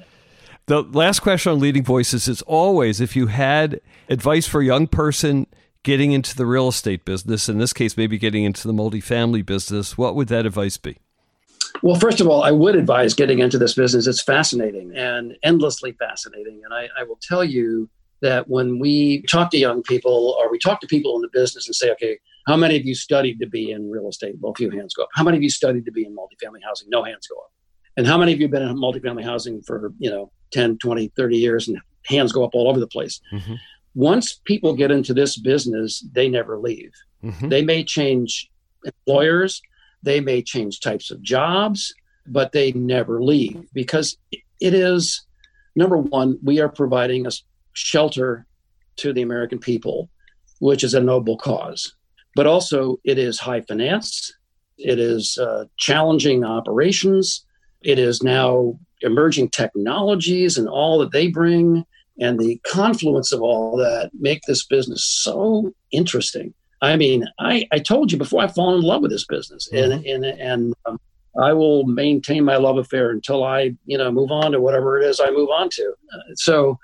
[0.67, 4.85] The last question on leading voices is always if you had advice for a young
[4.85, 5.47] person
[5.81, 9.97] getting into the real estate business, in this case, maybe getting into the multifamily business,
[9.97, 10.97] what would that advice be?
[11.81, 14.05] Well, first of all, I would advise getting into this business.
[14.05, 16.61] It's fascinating and endlessly fascinating.
[16.63, 17.89] And I, I will tell you
[18.21, 21.67] that when we talk to young people or we talk to people in the business
[21.67, 24.35] and say, okay, how many of you studied to be in real estate?
[24.39, 25.09] Well, a few hands go up.
[25.13, 26.87] How many of you studied to be in multifamily housing?
[26.89, 27.51] No hands go up.
[27.97, 31.11] And how many of you have been in multifamily housing for, you know, 10, 20,
[31.15, 33.19] 30 years and hands go up all over the place?
[33.33, 33.55] Mm-hmm.
[33.95, 36.91] Once people get into this business, they never leave.
[37.23, 37.49] Mm-hmm.
[37.49, 38.49] They may change
[38.85, 39.61] employers,
[40.03, 41.93] They may change types of jobs,
[42.27, 45.25] but they never leave because it is
[45.75, 47.31] number one, we are providing a
[47.73, 48.45] shelter
[48.97, 50.09] to the American people,
[50.59, 51.95] which is a noble cause.
[52.37, 54.31] But also, it is high finance,
[54.77, 57.43] it is uh, challenging operations,
[57.81, 61.83] it is now emerging technologies and all that they bring.
[62.19, 66.53] And the confluence of all that make this business so interesting.
[66.81, 69.91] I mean, I, I told you before I fall in love with this business, mm-hmm.
[69.91, 70.99] and and and um,
[71.41, 75.07] I will maintain my love affair until I you know move on to whatever it
[75.07, 75.93] is I move on to.
[76.13, 76.77] Uh, so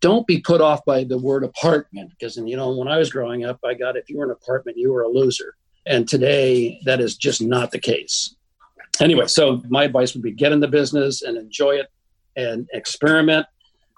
[0.00, 3.44] don't be put off by the word apartment because you know when I was growing
[3.44, 7.00] up, I got if you were an apartment, you were a loser, and today that
[7.00, 8.34] is just not the case.
[9.00, 11.86] Anyway, so my advice would be get in the business and enjoy it
[12.36, 13.46] and experiment,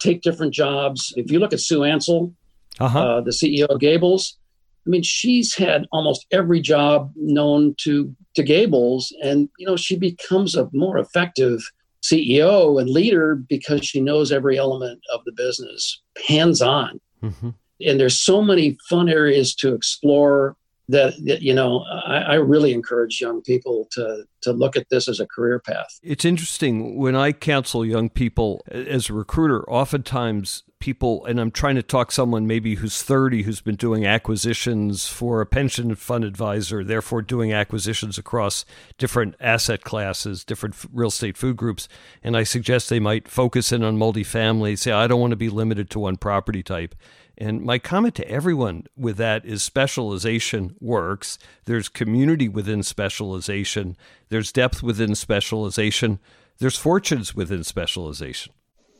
[0.01, 1.13] take different jobs.
[1.17, 2.35] If you look at Sue Ansel,
[2.79, 2.99] uh-huh.
[2.99, 4.39] uh, the CEO of Gables,
[4.87, 9.97] I mean, she's had almost every job known to to Gables, and you know, she
[9.97, 11.61] becomes a more effective
[12.03, 17.01] CEO and leader because she knows every element of the business, hands on.
[17.23, 17.51] Mm-hmm.
[17.87, 20.57] And there's so many fun areas to explore
[20.91, 25.09] that, that you know I, I, really encourage young people to to look at this
[25.09, 26.01] as a career path.
[26.03, 29.63] It's interesting when I counsel young people as a recruiter.
[29.71, 35.07] Oftentimes, people, and I'm trying to talk someone maybe who's 30 who's been doing acquisitions
[35.07, 38.65] for a pension fund advisor, therefore doing acquisitions across
[38.99, 41.89] different asset classes, different real estate food groups,
[42.23, 44.79] and I suggest they might focus in on multifamily.
[44.79, 46.95] Say, I don't want to be limited to one property type
[47.41, 51.39] and my comment to everyone with that is specialization works.
[51.65, 53.97] There's community within specialization,
[54.29, 56.19] there's depth within specialization,
[56.59, 58.53] there's fortunes within specialization.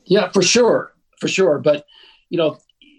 [0.07, 0.95] Yeah, for sure.
[1.21, 1.59] For sure.
[1.59, 1.85] But,
[2.29, 2.59] you know,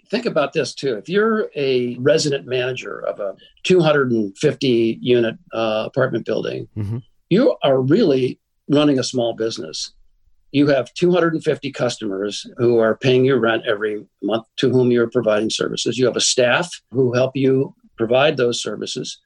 [0.10, 0.96] think about this too.
[0.96, 6.98] If you're a resident manager of a 250 unit uh, apartment building, mm-hmm.
[7.30, 9.94] you are really running a small business
[10.52, 15.50] you have 250 customers who are paying your rent every month to whom you're providing
[15.50, 15.98] services.
[15.98, 19.20] You have a staff who help you provide those services.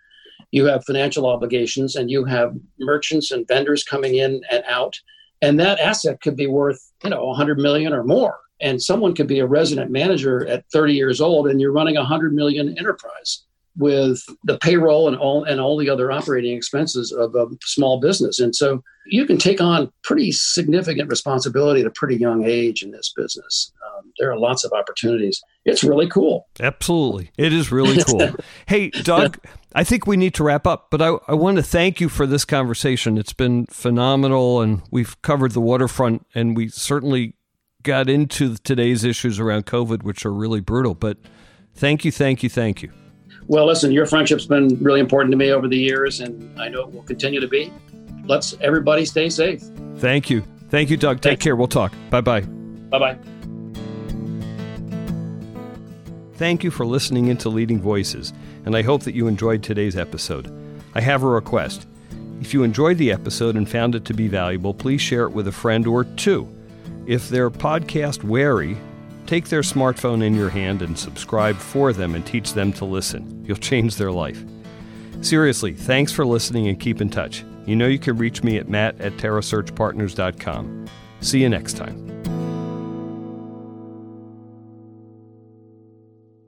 [0.52, 5.00] You have financial obligations and you have merchants and vendors coming in and out.
[5.42, 8.38] And that asset could be worth, you know, 100 million or more.
[8.62, 12.02] And someone could be a resident manager at 30 years old and you're running a
[12.02, 13.44] 100 million enterprise
[13.78, 18.40] with the payroll and all and all the other operating expenses of a small business.
[18.40, 22.92] And so you can take on pretty significant responsibility at a pretty young age in
[22.92, 23.72] this business.
[23.86, 25.44] Um, there are lots of opportunities.
[25.66, 26.48] It's really cool.
[26.60, 27.32] Absolutely.
[27.38, 28.36] It is really cool.
[28.68, 29.38] hey, Doug,
[29.74, 32.26] I think we need to wrap up, but I, I want to thank you for
[32.26, 33.18] this conversation.
[33.18, 37.36] It's been phenomenal, and we've covered the waterfront, and we certainly
[37.86, 40.94] got into today's issues around COVID, which are really brutal.
[40.94, 41.18] But
[41.76, 42.92] thank you, thank you, thank you.
[43.48, 46.82] Well, listen, your friendship's been really important to me over the years, and I know
[46.82, 47.72] it will continue to be.
[48.26, 49.64] Let's everybody stay safe.
[49.98, 50.44] Thank you.
[50.70, 51.18] Thank you, Doug.
[51.18, 51.44] Take Thanks.
[51.44, 51.56] care.
[51.56, 51.94] We'll talk.
[52.10, 52.42] Bye bye.
[52.42, 53.18] Bye bye.
[56.34, 58.34] Thank you for listening into Leading Voices,
[58.66, 60.52] and I hope that you enjoyed today's episode.
[60.96, 61.88] I have a request.
[62.42, 65.48] If you enjoyed the episode and found it to be valuable, please share it with
[65.48, 66.50] a friend or two.
[67.08, 68.78] If they're podcast wary,
[69.26, 73.44] Take their smartphone in your hand and subscribe for them and teach them to listen.
[73.46, 74.44] You'll change their life.
[75.22, 77.44] Seriously, thanks for listening and keep in touch.
[77.66, 80.86] You know you can reach me at matt at terrasearchpartners.com.
[81.22, 82.05] See you next time.